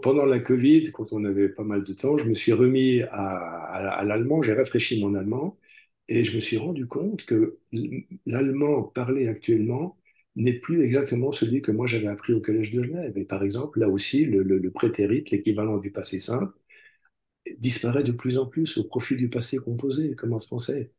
pendant 0.02 0.24
la 0.26 0.40
Covid, 0.40 0.92
quand 0.92 1.12
on 1.12 1.24
avait 1.24 1.48
pas 1.48 1.64
mal 1.64 1.84
de 1.84 1.94
temps, 1.94 2.18
je 2.18 2.24
me 2.26 2.34
suis 2.34 2.52
remis 2.52 3.02
à 3.10 4.04
l'allemand, 4.04 4.42
j'ai 4.42 4.54
rafraîchi 4.54 5.00
mon 5.02 5.14
allemand, 5.14 5.58
et 6.08 6.24
je 6.24 6.34
me 6.34 6.40
suis 6.40 6.56
rendu 6.58 6.86
compte 6.86 7.24
que 7.24 7.58
l'allemand 8.26 8.82
parlé 8.84 9.28
actuellement 9.28 9.96
n'est 10.36 10.52
plus 10.52 10.82
exactement 10.82 11.32
celui 11.32 11.62
que 11.62 11.72
moi 11.72 11.86
j'avais 11.86 12.08
appris 12.08 12.32
au 12.34 12.40
Collège 12.40 12.70
de 12.70 12.82
Genève. 12.82 13.16
Et 13.16 13.24
par 13.24 13.42
exemple, 13.42 13.80
là 13.80 13.88
aussi, 13.88 14.24
le, 14.24 14.42
le, 14.42 14.58
le 14.58 14.70
prétérit, 14.70 15.24
l'équivalent 15.30 15.78
du 15.78 15.90
passé 15.90 16.18
simple, 16.18 16.52
disparaît 17.58 18.04
de 18.04 18.12
plus 18.12 18.38
en 18.38 18.46
plus 18.46 18.78
au 18.78 18.84
profit 18.84 19.16
du 19.16 19.28
passé 19.28 19.58
composé, 19.58 20.14
comme 20.14 20.32
en 20.32 20.40
français. 20.40 20.92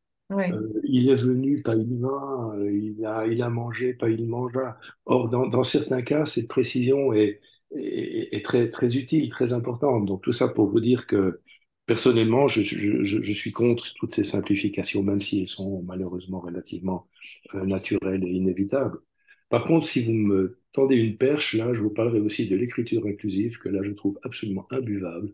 Euh, 0.53 0.81
il 0.83 1.09
est 1.09 1.15
venu, 1.15 1.61
pas 1.61 1.75
il 1.75 1.99
vint, 1.99 2.55
euh, 2.57 2.71
il 2.71 3.05
a, 3.05 3.25
il 3.27 3.41
a 3.41 3.49
mangé, 3.49 3.93
pas 3.93 4.09
il 4.09 4.27
mangea. 4.27 4.77
Or, 5.05 5.29
dans, 5.29 5.47
dans 5.47 5.63
certains 5.63 6.01
cas, 6.01 6.25
cette 6.25 6.47
précision 6.47 7.13
est, 7.13 7.41
est, 7.75 8.35
est 8.35 8.45
très, 8.45 8.69
très 8.69 8.97
utile, 8.97 9.29
très 9.29 9.53
importante. 9.53 10.05
Donc, 10.05 10.21
tout 10.23 10.33
ça 10.33 10.47
pour 10.47 10.67
vous 10.69 10.79
dire 10.79 11.07
que, 11.07 11.39
personnellement, 11.85 12.47
je, 12.47 12.61
je, 12.61 13.03
je, 13.03 13.21
je 13.21 13.33
suis 13.33 13.51
contre 13.51 13.93
toutes 13.95 14.13
ces 14.13 14.23
simplifications, 14.23 15.03
même 15.03 15.21
si 15.21 15.39
elles 15.39 15.47
sont 15.47 15.83
malheureusement 15.83 16.39
relativement 16.41 17.07
euh, 17.55 17.65
naturelles 17.65 18.23
et 18.25 18.31
inévitables. 18.31 18.99
Par 19.49 19.63
contre, 19.63 19.85
si 19.87 20.03
vous 20.05 20.11
me 20.13 20.59
tendez 20.73 20.95
une 20.97 21.17
perche, 21.17 21.53
là, 21.55 21.73
je 21.73 21.81
vous 21.81 21.89
parlerai 21.89 22.19
aussi 22.19 22.47
de 22.47 22.55
l'écriture 22.55 23.05
inclusive, 23.07 23.57
que 23.59 23.69
là, 23.69 23.81
je 23.83 23.91
trouve 23.91 24.19
absolument 24.23 24.67
imbuvable. 24.71 25.33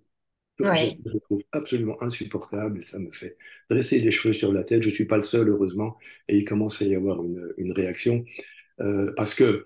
Je, 0.60 0.88
trouve 1.26 1.44
absolument 1.52 2.02
insupportable 2.04 2.80
et 2.80 2.82
ça 2.84 3.00
me 3.00 3.12
fait 3.12 3.38
dresser 3.70 4.00
les 4.00 4.12
cheveux 4.12 4.34
sur 4.34 4.52
la 4.54 4.64
tête. 4.64 4.82
Je 4.84 4.90
ne 4.90 4.94
suis 4.94 5.06
pas 5.06 5.18
le 5.18 5.24
seul, 5.24 5.50
heureusement, 5.50 5.98
et 6.28 6.38
il 6.38 6.46
commence 6.46 6.82
à 6.82 6.86
y 6.86 6.96
avoir 6.96 7.24
une, 7.24 7.54
une 7.58 7.72
réaction. 7.74 8.24
Euh, 8.82 9.14
parce 9.18 9.36
que, 9.36 9.66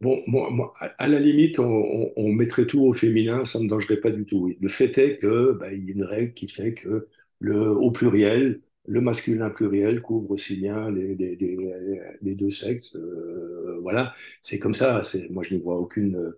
bon, 0.00 0.22
moi, 0.26 0.50
moi, 0.50 0.72
à, 0.80 1.08
la 1.08 1.20
limite, 1.20 1.58
on, 1.58 1.64
on- 1.66 2.12
on 2.16 2.32
mettrait 2.32 2.66
tout 2.66 2.80
au 2.82 2.92
féminin, 2.92 3.44
ça 3.44 3.58
ne 3.58 3.64
me 3.64 3.68
dérangerait 3.68 3.98
pas 4.00 4.10
du 4.10 4.24
tout. 4.24 4.38
oui. 4.38 4.58
Le 4.60 4.68
fait 4.68 4.96
est 4.98 5.16
que, 5.16 5.52
ben, 5.52 5.72
il 5.72 5.84
y 5.86 5.90
a 5.90 5.94
une 5.94 6.04
règle 6.04 6.34
qui 6.34 6.48
fait 6.48 6.74
que, 6.74 7.08
le, 7.40 7.70
au 7.70 7.90
pluriel, 7.90 8.60
le 8.86 9.00
masculin 9.00 9.50
pluriel 9.50 10.02
couvre 10.02 10.30
aussi 10.32 10.56
bien 10.56 10.90
les, 10.90 11.14
les, 11.16 11.36
les- 11.36 12.00
les 12.22 12.34
deux 12.34 12.50
sexes. 12.50 12.94
Euh, 12.96 13.53
voilà, 13.84 14.14
c'est 14.42 14.58
comme 14.58 14.74
ça. 14.74 15.02
Moi, 15.30 15.44
je 15.44 15.54
n'y 15.54 15.60
vois 15.62 15.76
aucune. 15.78 16.34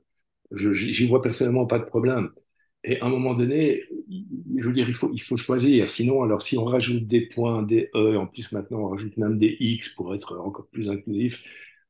J'y 0.52 1.06
vois 1.08 1.22
personnellement 1.22 1.66
pas 1.66 1.78
de 1.78 1.84
problème. 1.84 2.30
Et 2.84 3.00
à 3.00 3.06
un 3.06 3.08
moment 3.10 3.34
donné, 3.34 3.82
je 4.56 4.66
veux 4.66 4.72
dire, 4.72 4.88
il 4.88 4.94
faut, 4.94 5.36
choisir. 5.36 5.90
Sinon, 5.90 6.22
alors 6.22 6.42
si 6.42 6.56
on 6.58 6.64
rajoute 6.64 7.06
des 7.06 7.22
points, 7.28 7.62
des 7.62 7.90
E, 7.94 8.16
en 8.16 8.26
plus 8.28 8.52
maintenant 8.52 8.80
on 8.80 8.88
rajoute 8.90 9.16
même 9.16 9.38
des 9.38 9.56
X 9.58 9.88
pour 9.90 10.14
être 10.14 10.38
encore 10.38 10.68
plus 10.68 10.88
inclusif, 10.88 11.42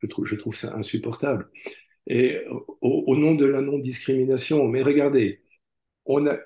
je 0.03 0.35
trouve, 0.37 0.55
ça 0.55 0.75
insupportable. 0.77 1.51
Et 2.07 2.41
au, 2.81 3.05
au 3.09 3.17
nom 3.17 3.35
de 3.35 3.47
la 3.47 3.61
non-discrimination, 3.63 4.69
mais 4.69 4.83
regardez, 4.83 5.43
on 6.07 6.27
a, 6.27 6.39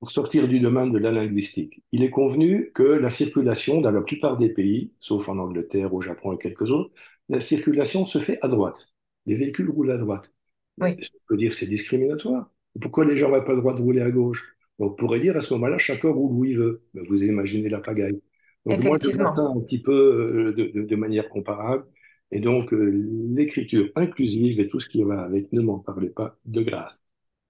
pour 0.00 0.10
sortir 0.10 0.48
du 0.48 0.60
domaine 0.60 0.92
de 0.92 0.98
la 0.98 1.12
linguistique, 1.12 1.82
il 1.92 2.02
est 2.02 2.10
convenu 2.10 2.72
que 2.72 2.82
la 2.82 3.10
circulation 3.10 3.80
dans 3.80 3.92
la 3.92 4.02
plupart 4.02 4.36
des 4.36 4.50
pays, 4.50 4.92
sauf 5.00 5.28
en 5.28 5.38
Angleterre, 5.38 5.94
au 5.94 6.02
Japon 6.02 6.32
et 6.34 6.38
quelques 6.38 6.70
autres, 6.70 6.92
la 7.28 7.40
circulation 7.40 8.06
se 8.06 8.18
fait 8.18 8.38
à 8.42 8.48
droite. 8.48 8.92
Les 9.26 9.34
véhicules 9.36 9.70
roulent 9.70 9.90
à 9.92 9.98
droite. 9.98 10.32
Oui, 10.78 10.96
on 11.14 11.18
peut 11.28 11.36
dire 11.36 11.50
que 11.50 11.56
c'est 11.56 11.66
discriminatoire. 11.66 12.50
Pourquoi 12.80 13.04
les 13.06 13.16
gens 13.16 13.30
n'ont 13.30 13.42
pas 13.44 13.52
le 13.52 13.60
droit 13.60 13.74
de 13.74 13.82
rouler 13.82 14.02
à 14.02 14.10
gauche? 14.10 14.56
On 14.78 14.90
pourrait 14.90 15.20
dire 15.20 15.36
à 15.36 15.40
ce 15.40 15.54
moment-là, 15.54 15.78
chacun 15.78 16.10
roule 16.10 16.32
où 16.32 16.44
il 16.44 16.58
veut. 16.58 16.84
Vous 17.08 17.22
imaginez 17.22 17.68
la 17.68 17.80
pagaille. 17.80 18.20
Donc, 18.66 18.82
moi, 18.82 18.98
je 19.02 19.10
ça 19.10 19.42
un 19.42 19.60
petit 19.60 19.80
peu 19.82 19.92
euh, 19.92 20.52
de, 20.54 20.64
de- 20.80 20.82
de 20.86 20.96
manière 20.96 21.28
comparable. 21.28 21.86
Et 22.30 22.40
donc, 22.40 22.72
euh, 22.72 22.90
l'écriture 23.34 23.90
inclusive 23.96 24.58
et 24.60 24.68
tout 24.68 24.80
ce 24.80 24.88
qui 24.88 25.02
va 25.04 25.22
avec, 25.22 25.52
ne 25.52 25.60
m'en 25.60 25.78
parlez 25.78 26.10
pas 26.10 26.38
de 26.46 26.62
grâce. 26.62 27.02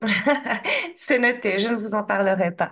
C'est 0.97 1.19
noté, 1.19 1.59
je 1.59 1.69
ne 1.69 1.77
vous 1.77 1.95
en 1.95 2.05
parlerai 2.05 2.51
pas. 2.53 2.71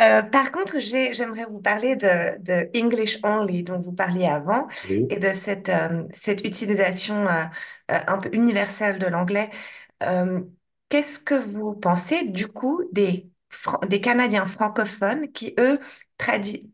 Euh, 0.00 0.22
par 0.22 0.52
contre, 0.52 0.80
j'ai- 0.80 1.14
j'aimerais 1.14 1.46
vous 1.46 1.60
parler 1.60 1.96
de, 1.96 2.38
de 2.42 2.70
English 2.78 3.18
Only 3.24 3.64
dont 3.64 3.80
vous 3.80 3.92
parliez 3.92 4.26
avant 4.26 4.68
Oui. 4.84 5.10
et 5.10 5.16
de 5.18 5.32
cette, 5.34 5.68
euh, 5.70 6.04
cette 6.14 6.44
utilisation 6.46 7.26
euh, 7.28 7.44
euh, 7.92 7.98
un 8.08 8.18
peu 8.18 8.30
universelle 8.34 8.98
de 8.98 9.06
l'anglais. 9.06 9.50
Euh, 10.04 10.40
qu'est-ce 10.90 11.20
que 11.20 11.34
vous 11.34 11.74
pensez 11.74 12.24
du 12.26 12.48
coup 12.48 12.84
des, 12.92 13.30
des 13.88 14.00
Canadiens 14.00 14.46
francophones 14.46 15.30
qui, 15.32 15.54
eux, 15.58 15.78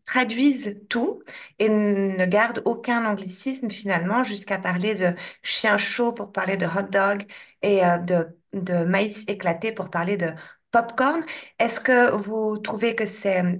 traduisent 0.05 0.81
tout 0.89 1.23
et 1.59 1.69
ne 1.69 2.27
gardent 2.27 2.63
aucun 2.65 3.05
anglicisme 3.07 3.71
finalement 3.71 4.25
jusqu'à 4.25 4.59
parler 4.59 4.95
de 4.95 5.15
chien 5.43 5.79
chaud 5.79 6.13
pour 6.13 6.33
parler 6.33 6.57
de 6.57 6.67
hot 6.67 6.91
dog 6.91 7.27
et 7.63 7.85
euh, 7.85 7.99
de, 7.99 8.27
de 8.53 8.85
maïs 8.85 9.25
éclaté 9.29 9.73
pour 9.73 9.91
parler 9.91 10.17
de 10.17 10.33
popcorn? 10.71 11.25
Est-ce 11.59 11.81
que 11.81 12.13
vous 12.13 12.59
trouvez 12.59 12.95
que 12.95 13.07
c'est... 13.07 13.59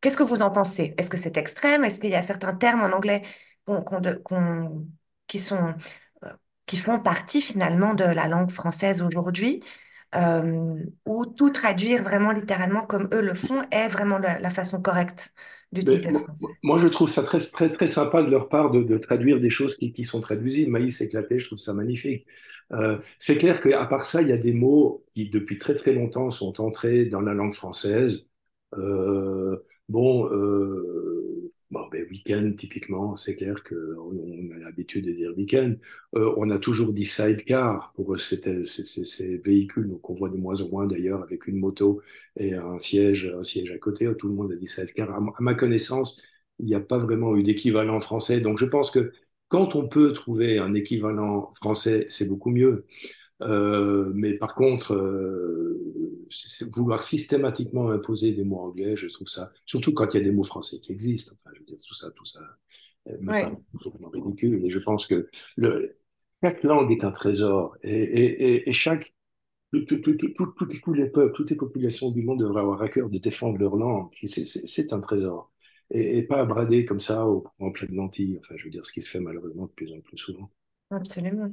Qu'est-ce 0.00 0.16
que 0.16 0.22
vous 0.22 0.42
en 0.42 0.50
pensez? 0.50 0.94
Est-ce 0.98 1.10
que 1.10 1.16
c'est 1.16 1.36
extrême? 1.36 1.84
Est-ce 1.84 2.00
qu'il 2.00 2.10
y 2.10 2.14
a 2.16 2.22
certains 2.22 2.54
termes 2.54 2.82
en 2.82 2.96
anglais 2.96 3.22
qui 5.26 5.38
sont, 5.38 5.74
euh, 6.24 6.32
qui 6.66 6.76
font 6.76 7.00
partie 7.00 7.40
finalement 7.40 7.94
de 7.94 8.04
la 8.04 8.28
langue 8.28 8.50
française 8.50 9.02
aujourd'hui, 9.02 9.62
euh, 10.14 10.76
ou 11.06 11.26
tout 11.26 11.50
traduire 11.50 12.02
vraiment 12.02 12.32
littéralement 12.32 12.82
comme 12.86 13.08
eux 13.12 13.20
le 13.22 13.34
font 13.34 13.62
est 13.70 13.88
vraiment 13.88 14.18
la, 14.18 14.38
la 14.40 14.50
façon 14.50 14.80
correcte 14.82 15.32
d'utiliser 15.72 16.10
le 16.10 16.16
français? 16.18 16.58
moi, 16.62 16.78
je 16.78 16.88
trouve 16.88 17.08
ça 17.08 17.22
très, 17.22 17.38
très, 17.38 17.70
très 17.72 17.86
sympa 17.86 18.22
de 18.22 18.30
leur 18.30 18.48
part 18.48 18.70
de, 18.70 18.82
de 18.82 18.98
traduire 18.98 19.40
des 19.40 19.50
choses 19.50 19.74
qui, 19.76 19.92
qui 19.92 20.04
sont 20.04 20.20
traduisibles. 20.20 20.70
Maïs 20.70 21.00
éclaté, 21.00 21.38
je 21.38 21.46
trouve 21.46 21.58
ça 21.58 21.72
magnifique. 21.72 22.26
Euh, 22.72 22.98
c'est 23.18 23.36
clair 23.38 23.60
qu'à 23.60 23.84
part 23.86 24.04
ça, 24.04 24.22
il 24.22 24.28
y 24.28 24.32
a 24.32 24.36
des 24.36 24.52
mots 24.52 25.04
qui, 25.14 25.28
depuis 25.28 25.58
très 25.58 25.74
très 25.74 25.92
longtemps, 25.92 26.30
sont 26.30 26.60
entrés 26.60 27.04
dans 27.06 27.20
la 27.20 27.34
langue 27.34 27.52
française. 27.54 28.26
Euh, 28.76 29.56
bon, 29.88 30.26
euh, 30.32 31.21
bon 31.72 31.88
ben, 31.90 32.06
week-end, 32.10 32.52
typiquement, 32.56 33.16
c'est 33.16 33.34
clair 33.36 33.62
qu'on 33.64 33.76
on 33.76 34.50
a 34.52 34.58
l'habitude 34.58 35.06
de 35.06 35.12
dire 35.12 35.32
week-end. 35.36 35.74
Euh, 36.16 36.32
on 36.36 36.50
a 36.50 36.58
toujours 36.58 36.92
dit 36.92 37.06
sidecar 37.06 37.92
pour 37.94 38.18
ces, 38.20 38.38
véhicules 39.44 39.88
donc 39.88 40.08
on 40.10 40.14
voit 40.14 40.28
de 40.28 40.36
moins 40.36 40.60
en 40.60 40.68
moins 40.68 40.86
d'ailleurs 40.86 41.22
avec 41.22 41.46
une 41.46 41.56
moto 41.58 42.02
et 42.36 42.54
un 42.54 42.78
siège, 42.78 43.32
un 43.36 43.42
siège 43.42 43.70
à 43.72 43.78
côté. 43.78 44.08
Tout 44.18 44.28
le 44.28 44.34
monde 44.34 44.52
a 44.52 44.56
dit 44.56 44.68
sidecar. 44.68 45.10
À 45.14 45.20
ma 45.40 45.54
connaissance, 45.54 46.22
il 46.58 46.66
n'y 46.66 46.74
a 46.74 46.80
pas 46.80 46.98
vraiment 46.98 47.36
eu 47.36 47.42
d'équivalent 47.42 48.00
français. 48.00 48.40
Donc 48.40 48.58
je 48.58 48.66
pense 48.66 48.90
que 48.90 49.12
quand 49.48 49.74
on 49.74 49.88
peut 49.88 50.12
trouver 50.12 50.58
un 50.58 50.74
équivalent 50.74 51.52
français, 51.54 52.06
c'est 52.08 52.26
beaucoup 52.28 52.50
mieux. 52.50 52.86
Euh, 53.42 54.12
mais 54.14 54.34
par 54.34 54.54
contre, 54.54 54.94
euh, 54.94 55.80
vouloir 56.74 57.02
systématiquement 57.02 57.90
imposer 57.90 58.32
des 58.32 58.44
mots 58.44 58.60
anglais, 58.60 58.96
je 58.96 59.06
trouve 59.08 59.28
ça, 59.28 59.52
surtout 59.66 59.92
quand 59.92 60.14
il 60.14 60.18
y 60.18 60.20
a 60.20 60.24
des 60.24 60.32
mots 60.32 60.44
français 60.44 60.80
qui 60.80 60.92
existent. 60.92 61.34
Enfin, 61.34 61.50
je 61.54 61.60
veux 61.60 61.66
dire, 61.66 61.78
tout 61.86 61.94
ça, 61.94 62.10
tout 62.12 62.24
ça 62.24 62.40
euh, 63.08 63.16
me 63.20 63.32
Oui, 63.32 63.56
complètement 63.72 64.08
ridicule. 64.10 64.64
Et 64.64 64.70
je 64.70 64.78
pense 64.78 65.06
que 65.06 65.28
le, 65.56 65.96
chaque 66.42 66.62
langue 66.64 66.90
est 66.92 67.04
un 67.04 67.12
trésor 67.12 67.76
et, 67.82 67.90
et, 67.92 68.54
et, 68.54 68.68
et 68.70 68.72
chaque 68.72 69.14
tout- 69.72 69.84
tous 70.00 70.92
les 70.94 71.08
peuples, 71.10 71.32
toutes 71.34 71.50
les 71.50 71.56
populations 71.56 72.10
du 72.10 72.22
monde 72.22 72.40
devraient 72.40 72.60
avoir 72.60 72.82
à 72.82 72.88
cœur 72.88 73.08
de 73.10 73.18
défendre 73.18 73.58
leur 73.58 73.76
langue. 73.76 74.08
C'est 74.12 74.92
un 74.92 75.00
trésor. 75.00 75.50
Et, 75.90 76.22
pas 76.22 76.44
brader 76.44 76.84
comme 76.84 77.00
ça 77.00 77.26
au, 77.26 77.44
en 77.58 77.70
pleine 77.70 77.94
lentille. 77.94 78.38
Enfin, 78.40 78.54
je 78.58 78.64
veux 78.64 78.70
dire, 78.70 78.86
ce 78.86 78.92
qui 78.92 79.02
se 79.02 79.10
fait 79.10 79.20
malheureusement 79.20 79.66
de 79.66 79.72
plus 79.72 79.92
en 79.92 80.00
plus 80.00 80.16
souvent. 80.18 80.50
absolument. 80.90 81.52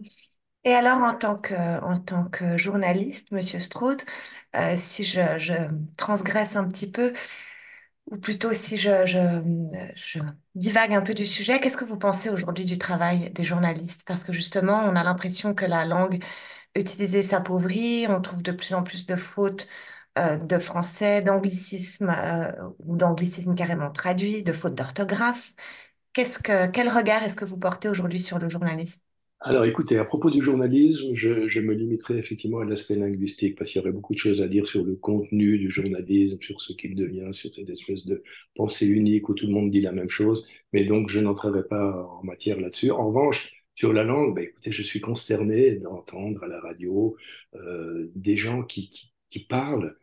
Et 0.66 0.74
alors, 0.74 0.98
en 0.98 1.14
tant 1.16 1.36
que, 1.38 2.58
journaliste, 2.58 3.32
Monsieur 3.32 3.60
Strauss, 3.60 3.98
euh, 4.56 4.76
si 4.78 5.06
je, 5.06 5.68
transgresse 5.98 6.56
un 6.56 6.68
petit 6.68 6.92
peu, 6.92 7.14
ou 8.12 8.18
plutôt 8.18 8.54
si 8.54 8.78
je, 8.78 9.42
divague 10.56 10.94
un 10.94 11.02
peu 11.02 11.14
du 11.14 11.26
sujet, 11.26 11.60
qu'est-ce 11.60 11.78
que 11.78 11.86
vous 11.86 11.98
pensez 11.98 12.30
aujourd'hui 12.30 12.66
du 12.66 12.78
travail 12.78 13.32
des 13.32 13.44
journalistes? 13.44 14.04
Parce 14.08 14.24
que 14.24 14.34
justement, 14.34 14.80
on 14.86 14.96
a 14.96 15.04
l'impression 15.04 15.54
que 15.54 15.66
la 15.66 15.86
langue 15.86 16.24
utilisée 16.76 17.24
s'appauvrit, 17.24 18.08
on 18.10 18.22
trouve 18.22 18.44
de 18.44 18.52
plus 18.52 18.74
en 18.74 18.84
plus 18.84 19.06
de 19.06 19.16
fautes 19.16 19.68
euh, 20.18 20.38
de 20.38 20.60
français, 20.60 21.22
d'anglicisme 21.22 22.10
euh, 22.10 22.52
ou 22.80 22.98
d'anglicisme 22.98 23.56
carrément 23.56 23.92
traduit, 23.92 24.44
de 24.44 24.54
fautes 24.54 24.76
d'orthographe. 24.76 25.54
Quel 26.14 26.90
regard 26.90 27.24
est-ce 27.24 27.36
que 27.36 27.46
vous 27.46 27.58
portez 27.58 27.90
aujourd'hui 27.90 28.20
sur 28.20 28.40
le 28.40 28.50
journalisme? 28.50 29.02
Alors 29.42 29.64
écoutez, 29.64 29.98
à 29.98 30.04
propos 30.04 30.30
du 30.30 30.42
journalisme, 30.42 31.16
je, 31.16 31.48
je 31.48 31.62
me 31.62 31.74
limiterai 31.74 32.18
effectivement 32.18 32.60
à 32.60 32.66
l'aspect 32.66 32.96
linguistique, 32.96 33.58
parce 33.58 33.70
qu'il 33.72 33.80
y 33.80 33.82
aurait 33.82 33.94
beaucoup 33.94 34.14
de 34.14 34.20
choses 34.20 34.42
à 34.42 34.48
dire 34.50 34.68
sur 34.68 34.84
le 34.84 34.96
contenu 34.96 35.58
du 35.58 35.70
journalisme, 35.70 36.38
sur 36.42 36.60
ce 36.60 36.74
qu'il 36.74 36.94
devient, 36.96 37.30
sur 37.32 37.54
cette 37.54 37.70
espèce 37.70 38.06
de 38.06 38.22
pensée 38.56 38.86
unique 38.88 39.30
où 39.30 39.34
tout 39.34 39.48
le 39.48 39.54
monde 39.54 39.72
dit 39.72 39.80
la 39.80 39.94
même 39.94 40.10
chose, 40.10 40.46
mais 40.74 40.84
donc 40.84 41.08
je 41.10 41.22
n'entrerai 41.22 41.64
pas 41.64 42.06
en 42.20 42.24
matière 42.26 42.60
là-dessus. 42.60 42.92
En 42.92 43.08
revanche, 43.08 43.54
sur 43.76 43.94
la 43.94 44.04
langue, 44.04 44.36
bah, 44.36 44.42
écoutez, 44.44 44.72
je 44.74 44.84
suis 44.84 45.00
consterné 45.00 45.72
d'entendre 45.78 46.44
à 46.44 46.48
la 46.48 46.60
radio 46.60 47.16
euh, 47.56 48.12
des 48.16 48.36
gens 48.36 48.64
qui, 48.64 48.90
qui, 48.90 49.14
qui 49.30 49.40
parlent 49.46 49.96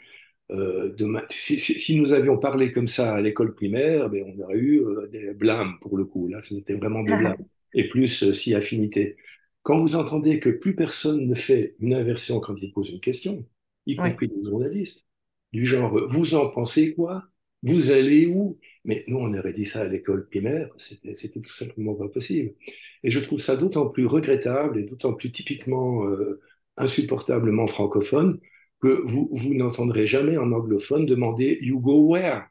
euh, 0.52 0.94
de 0.94 1.04
ma... 1.06 1.24
si, 1.30 1.58
si, 1.60 1.78
si, 1.78 2.00
nous 2.00 2.14
avions 2.14 2.38
parlé 2.38 2.72
comme 2.72 2.88
ça 2.88 3.14
à 3.16 3.20
l'école 3.20 3.54
primaire, 3.54 4.10
ben, 4.10 4.24
on 4.38 4.42
aurait 4.44 4.58
eu 4.58 4.80
euh, 4.82 5.08
des 5.08 5.34
blâmes 5.34 5.78
pour 5.82 5.96
le 5.98 6.04
coup. 6.06 6.28
Là, 6.28 6.42
c'était 6.42 6.74
vraiment 6.74 7.02
des 7.04 7.16
blâmes. 7.16 7.36
Et 7.76 7.88
plus 7.88 8.24
euh, 8.24 8.32
si 8.32 8.54
affinité. 8.54 9.16
Quand 9.62 9.78
vous 9.78 9.94
entendez 9.94 10.40
que 10.40 10.50
plus 10.50 10.74
personne 10.74 11.28
ne 11.28 11.34
fait 11.34 11.76
une 11.78 11.94
inversion 11.94 12.40
quand 12.40 12.56
il 12.60 12.72
pose 12.72 12.90
une 12.90 13.00
question, 13.00 13.46
y 13.86 13.94
compris 13.94 14.26
oui. 14.26 14.32
les 14.36 14.50
journalistes, 14.50 15.04
du 15.52 15.64
genre 15.64 15.96
vous 16.10 16.34
en 16.34 16.50
pensez 16.50 16.94
quoi? 16.94 17.28
Vous 17.62 17.90
allez 17.90 18.26
où? 18.26 18.58
Mais 18.84 19.04
nous, 19.08 19.18
on 19.18 19.34
aurait 19.34 19.52
dit 19.52 19.64
ça 19.64 19.80
à 19.80 19.88
l'école 19.88 20.28
primaire, 20.28 20.68
c'était 20.76 21.40
tout 21.40 21.52
simplement 21.52 21.94
pas 21.94 22.08
possible. 22.08 22.54
Et 23.02 23.10
je 23.10 23.20
trouve 23.20 23.40
ça 23.40 23.56
d'autant 23.56 23.88
plus 23.88 24.06
regrettable 24.06 24.78
et 24.78 24.82
d'autant 24.84 25.14
plus 25.14 25.32
typiquement 25.32 26.06
euh, 26.06 26.40
insupportablement 26.76 27.66
francophone 27.66 28.38
que 28.80 29.00
vous, 29.04 29.28
vous 29.32 29.54
n'entendrez 29.54 30.06
jamais 30.06 30.36
en 30.36 30.52
anglophone 30.52 31.06
demander 31.06 31.58
You 31.60 31.80
go 31.80 32.06
where? 32.06 32.46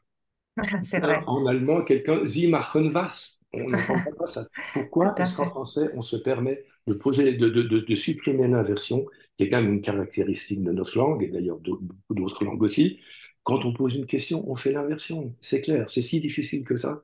C'est 0.82 1.00
vrai. 1.00 1.20
En 1.26 1.46
allemand, 1.46 1.82
quelqu'un 1.82 2.24
Sie 2.24 2.48
machen 2.48 2.90
was 2.92 3.35
On 3.64 3.70
n'entend 3.70 4.00
pas 4.18 4.26
ça. 4.26 4.48
Pourquoi 4.72 5.10
Parce 5.14 5.32
qu'en 5.32 5.46
français, 5.46 5.90
on 5.94 6.00
se 6.00 6.16
permet 6.16 6.64
de, 6.86 6.94
poser, 6.94 7.34
de, 7.34 7.48
de, 7.48 7.62
de, 7.62 7.80
de 7.80 7.94
supprimer 7.94 8.48
l'inversion, 8.48 9.06
qui 9.36 9.44
est 9.44 9.50
quand 9.50 9.60
même 9.62 9.72
une 9.74 9.80
caractéristique 9.80 10.62
de 10.62 10.72
notre 10.72 10.98
langue, 10.98 11.22
et 11.22 11.28
d'ailleurs 11.28 11.58
beaucoup 11.58 12.14
d'autres 12.14 12.44
langues 12.44 12.62
aussi. 12.62 13.00
Quand 13.44 13.64
on 13.64 13.72
pose 13.72 13.94
une 13.94 14.06
question, 14.06 14.48
on 14.50 14.56
fait 14.56 14.72
l'inversion. 14.72 15.34
C'est 15.40 15.60
clair, 15.60 15.88
c'est 15.88 16.02
si 16.02 16.20
difficile 16.20 16.64
que 16.64 16.76
ça. 16.76 17.02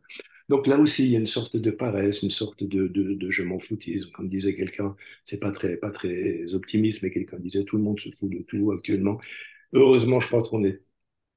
Donc 0.48 0.66
là 0.66 0.78
aussi, 0.78 1.04
il 1.06 1.12
y 1.12 1.16
a 1.16 1.18
une 1.20 1.26
sorte 1.26 1.56
de 1.56 1.70
paresse, 1.70 2.22
une 2.22 2.30
sorte 2.30 2.62
de, 2.64 2.88
de, 2.88 3.14
de 3.14 3.30
je 3.30 3.42
m'en 3.42 3.58
foutisme. 3.60 4.10
Comme 4.12 4.28
disait 4.28 4.54
quelqu'un, 4.56 4.96
c'est 5.24 5.40
pas 5.40 5.52
très, 5.52 5.76
pas 5.76 5.90
très 5.90 6.52
optimiste, 6.54 7.02
mais 7.02 7.10
quelqu'un 7.10 7.38
disait 7.38 7.64
tout 7.64 7.76
le 7.76 7.82
monde 7.84 8.00
se 8.00 8.10
fout 8.10 8.30
de 8.30 8.42
tout 8.42 8.72
actuellement. 8.72 9.20
Heureusement, 9.72 10.20
je 10.20 10.28
pense 10.28 10.48
qu'on 10.48 10.60
n'est 10.60 10.80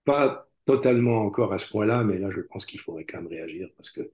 pas 0.05 0.49
totalement 0.65 1.21
encore 1.23 1.53
à 1.53 1.57
ce 1.59 1.69
point-là, 1.69 2.03
mais 2.03 2.17
là, 2.19 2.29
je 2.31 2.41
pense 2.41 2.65
qu'il 2.65 2.79
faudrait 2.79 3.05
quand 3.05 3.19
même 3.19 3.27
réagir 3.27 3.69
parce 3.77 3.89
que 3.91 4.11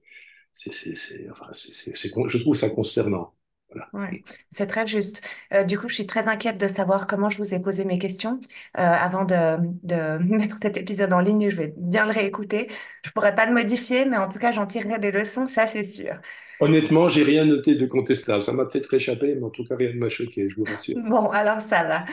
c'est, 0.52 1.30
enfin, 1.30 1.50
je 1.52 2.38
trouve 2.38 2.54
ça 2.54 2.68
consternant. 2.70 3.34
Voilà. 3.70 3.88
Ouais, 4.10 4.22
c'est 4.50 4.66
très 4.66 4.86
juste. 4.86 5.22
Euh, 5.54 5.64
du 5.64 5.78
coup, 5.78 5.88
je 5.88 5.94
suis 5.94 6.06
très 6.06 6.28
inquiète 6.28 6.58
de 6.58 6.68
savoir 6.68 7.06
comment 7.06 7.30
je 7.30 7.38
vous 7.38 7.54
ai 7.54 7.60
posé 7.60 7.84
mes 7.84 7.98
questions. 7.98 8.40
Euh, 8.78 8.82
avant 8.82 9.24
de, 9.24 9.56
de, 9.82 10.22
mettre 10.24 10.58
cet 10.62 10.76
épisode 10.76 11.12
en 11.12 11.20
ligne, 11.20 11.50
je 11.50 11.56
vais 11.56 11.74
bien 11.76 12.04
le 12.04 12.12
réécouter. 12.12 12.68
Je 13.04 13.10
pourrais 13.10 13.34
pas 13.34 13.46
le 13.46 13.54
modifier, 13.54 14.04
mais 14.04 14.16
en 14.16 14.28
tout 14.28 14.38
cas, 14.38 14.52
j'en 14.52 14.66
tirerai 14.66 14.98
des 14.98 15.10
leçons, 15.10 15.46
ça 15.46 15.66
c'est 15.66 15.84
sûr. 15.84 16.14
Honnêtement, 16.60 17.08
j'ai 17.08 17.24
rien 17.24 17.44
noté 17.44 17.74
de 17.74 17.86
contestable. 17.86 18.42
Ça 18.42 18.52
m'a 18.52 18.66
peut-être 18.66 18.92
échappé, 18.94 19.34
mais 19.34 19.42
en 19.42 19.50
tout 19.50 19.64
cas, 19.64 19.74
rien 19.76 19.92
ne 19.92 19.98
m'a 19.98 20.08
choqué, 20.08 20.48
je 20.48 20.56
vous 20.56 20.64
rassure. 20.64 20.96
Bon, 21.08 21.28
alors 21.30 21.60
ça 21.60 21.84
va. 21.84 22.04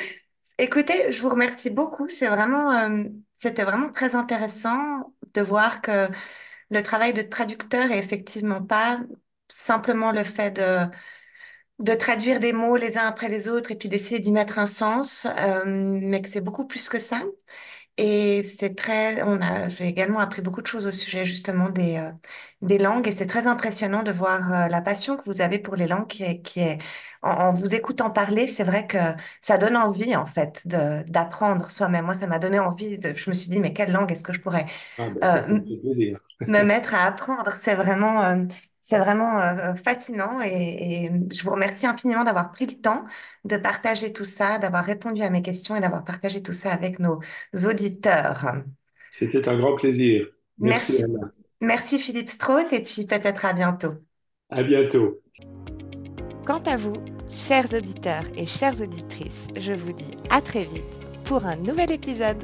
Écoutez, 0.58 1.12
je 1.12 1.22
vous 1.22 1.30
remercie 1.30 1.70
beaucoup. 1.70 2.08
C'est 2.10 2.28
vraiment, 2.28 2.72
euh, 2.72 3.04
c'était 3.38 3.64
vraiment 3.64 3.92
très 3.92 4.16
intéressant 4.16 5.14
de 5.34 5.42
voir 5.42 5.82
que 5.82 6.08
le 6.70 6.84
travail 6.84 7.14
de 7.14 7.22
traducteur 7.22 7.92
est 7.92 8.00
effectivement 8.00 8.64
pas 8.64 9.00
simplement 9.50 10.12
le 10.12 10.24
fait 10.24 10.52
de 10.52 10.88
de 11.80 11.94
traduire 11.94 12.40
des 12.40 12.52
mots 12.54 12.76
les 12.76 12.98
uns 12.98 13.06
après 13.08 13.30
les 13.30 13.48
autres 13.48 13.72
et 13.72 13.76
puis 13.76 13.88
d'essayer 13.90 14.20
d'y 14.20 14.32
mettre 14.34 14.60
un 14.60 14.66
sens, 14.66 15.28
euh, 15.40 15.64
mais 15.66 16.22
que 16.22 16.28
c'est 16.30 16.42
beaucoup 16.42 16.68
plus 16.68 16.90
que 16.90 17.00
ça. 17.00 17.22
Et 17.98 18.44
c'est 18.44 18.76
très, 18.76 19.22
on 19.24 19.42
a, 19.42 19.70
j'ai 19.70 19.88
également 19.88 20.20
appris 20.20 20.42
beaucoup 20.42 20.62
de 20.62 20.68
choses 20.68 20.88
au 20.88 20.92
sujet 20.92 21.26
justement 21.26 21.70
des, 21.70 21.98
euh, 21.98 22.12
des 22.62 22.78
langues 22.78 23.08
et 23.08 23.12
c'est 23.14 23.28
très 23.28 23.48
impressionnant 23.48 24.04
de 24.04 24.12
voir 24.12 24.54
euh, 24.54 24.68
la 24.70 24.82
passion 24.82 25.18
que 25.18 25.24
vous 25.26 25.42
avez 25.42 25.60
pour 25.60 25.76
les 25.76 25.88
langues 25.88 26.08
qui 26.08 26.24
est, 26.24 26.42
qui 26.42 26.62
est 26.62 26.80
en, 27.24 27.32
en 27.32 27.54
vous 27.54 27.74
écoutant 27.76 28.10
parler, 28.12 28.48
c'est 28.48 28.64
vrai 28.64 28.88
que 28.88 28.98
ça 29.42 29.58
donne 29.58 29.78
envie 29.78 30.16
en 30.16 30.26
fait 30.26 30.66
de, 30.68 31.04
d'apprendre 31.12 31.70
soi-même. 31.72 32.06
Moi, 32.06 32.14
ça 32.16 32.28
m'a 32.28 32.40
donné 32.40 32.60
envie 32.60 33.00
de, 33.00 33.14
je 33.14 33.30
me 33.30 33.36
suis 33.36 33.50
dit, 33.50 33.60
mais 33.60 33.74
quelle 33.74 33.92
langue 33.92 34.12
est-ce 34.12 34.24
que 34.24 34.34
je 34.34 34.42
pourrais 34.42 34.66
ah 34.98 35.10
ben, 35.10 35.42
ça, 35.42 35.54
me 35.54 35.62
mettre 36.48 36.94
à 36.94 37.06
apprendre? 37.06 37.54
C'est 37.60 37.76
vraiment, 37.76 38.48
c'est 38.82 38.98
vraiment 38.98 39.40
euh, 39.40 39.76
fascinant 39.76 40.42
et, 40.42 41.06
et, 41.06 41.12
je 41.32 41.44
vous 41.44 41.52
remercie 41.52 41.86
infiniment 41.86 42.24
d'avoir 42.24 42.52
pris 42.52 42.66
le 42.66 42.74
temps 42.74 43.06
de 43.46 43.56
partager 43.58 44.12
tout 44.12 44.26
ça, 44.26 44.58
d'avoir 44.58 44.84
répondu 44.84 45.22
à 45.22 45.30
mes 45.30 45.42
questions 45.42 45.76
et 45.76 45.80
d'avoir 45.80 46.04
partagé 46.04 46.42
tout 46.42 46.54
ça 46.54 46.72
avec 46.72 47.00
nos 47.00 47.20
auditeurs. 47.66 48.56
C'était 49.12 49.48
un 49.48 49.58
grand 49.58 49.76
plaisir. 49.76 50.28
Merci. 50.58 51.04
Merci, 51.08 51.26
Merci 51.62 52.00
Philippe 52.00 52.30
Strauth 52.30 52.72
et 52.74 52.82
puis 52.82 53.06
peut-être 53.06 53.46
à 53.46 53.54
bientôt. 53.54 53.94
À 54.50 54.64
bientôt. 54.64 55.20
Quant 56.46 56.64
à 56.66 56.78
vous, 56.78 56.94
chers 57.32 57.72
auditeurs 57.74 58.24
et 58.36 58.46
chères 58.46 58.80
auditrices, 58.82 59.48
je 59.58 59.74
vous 59.74 59.92
dis 59.92 60.12
à 60.30 60.42
très 60.42 60.64
vite 60.64 60.84
pour 61.26 61.46
un 61.46 61.58
nouvel 61.58 61.92
épisode. 61.92 62.44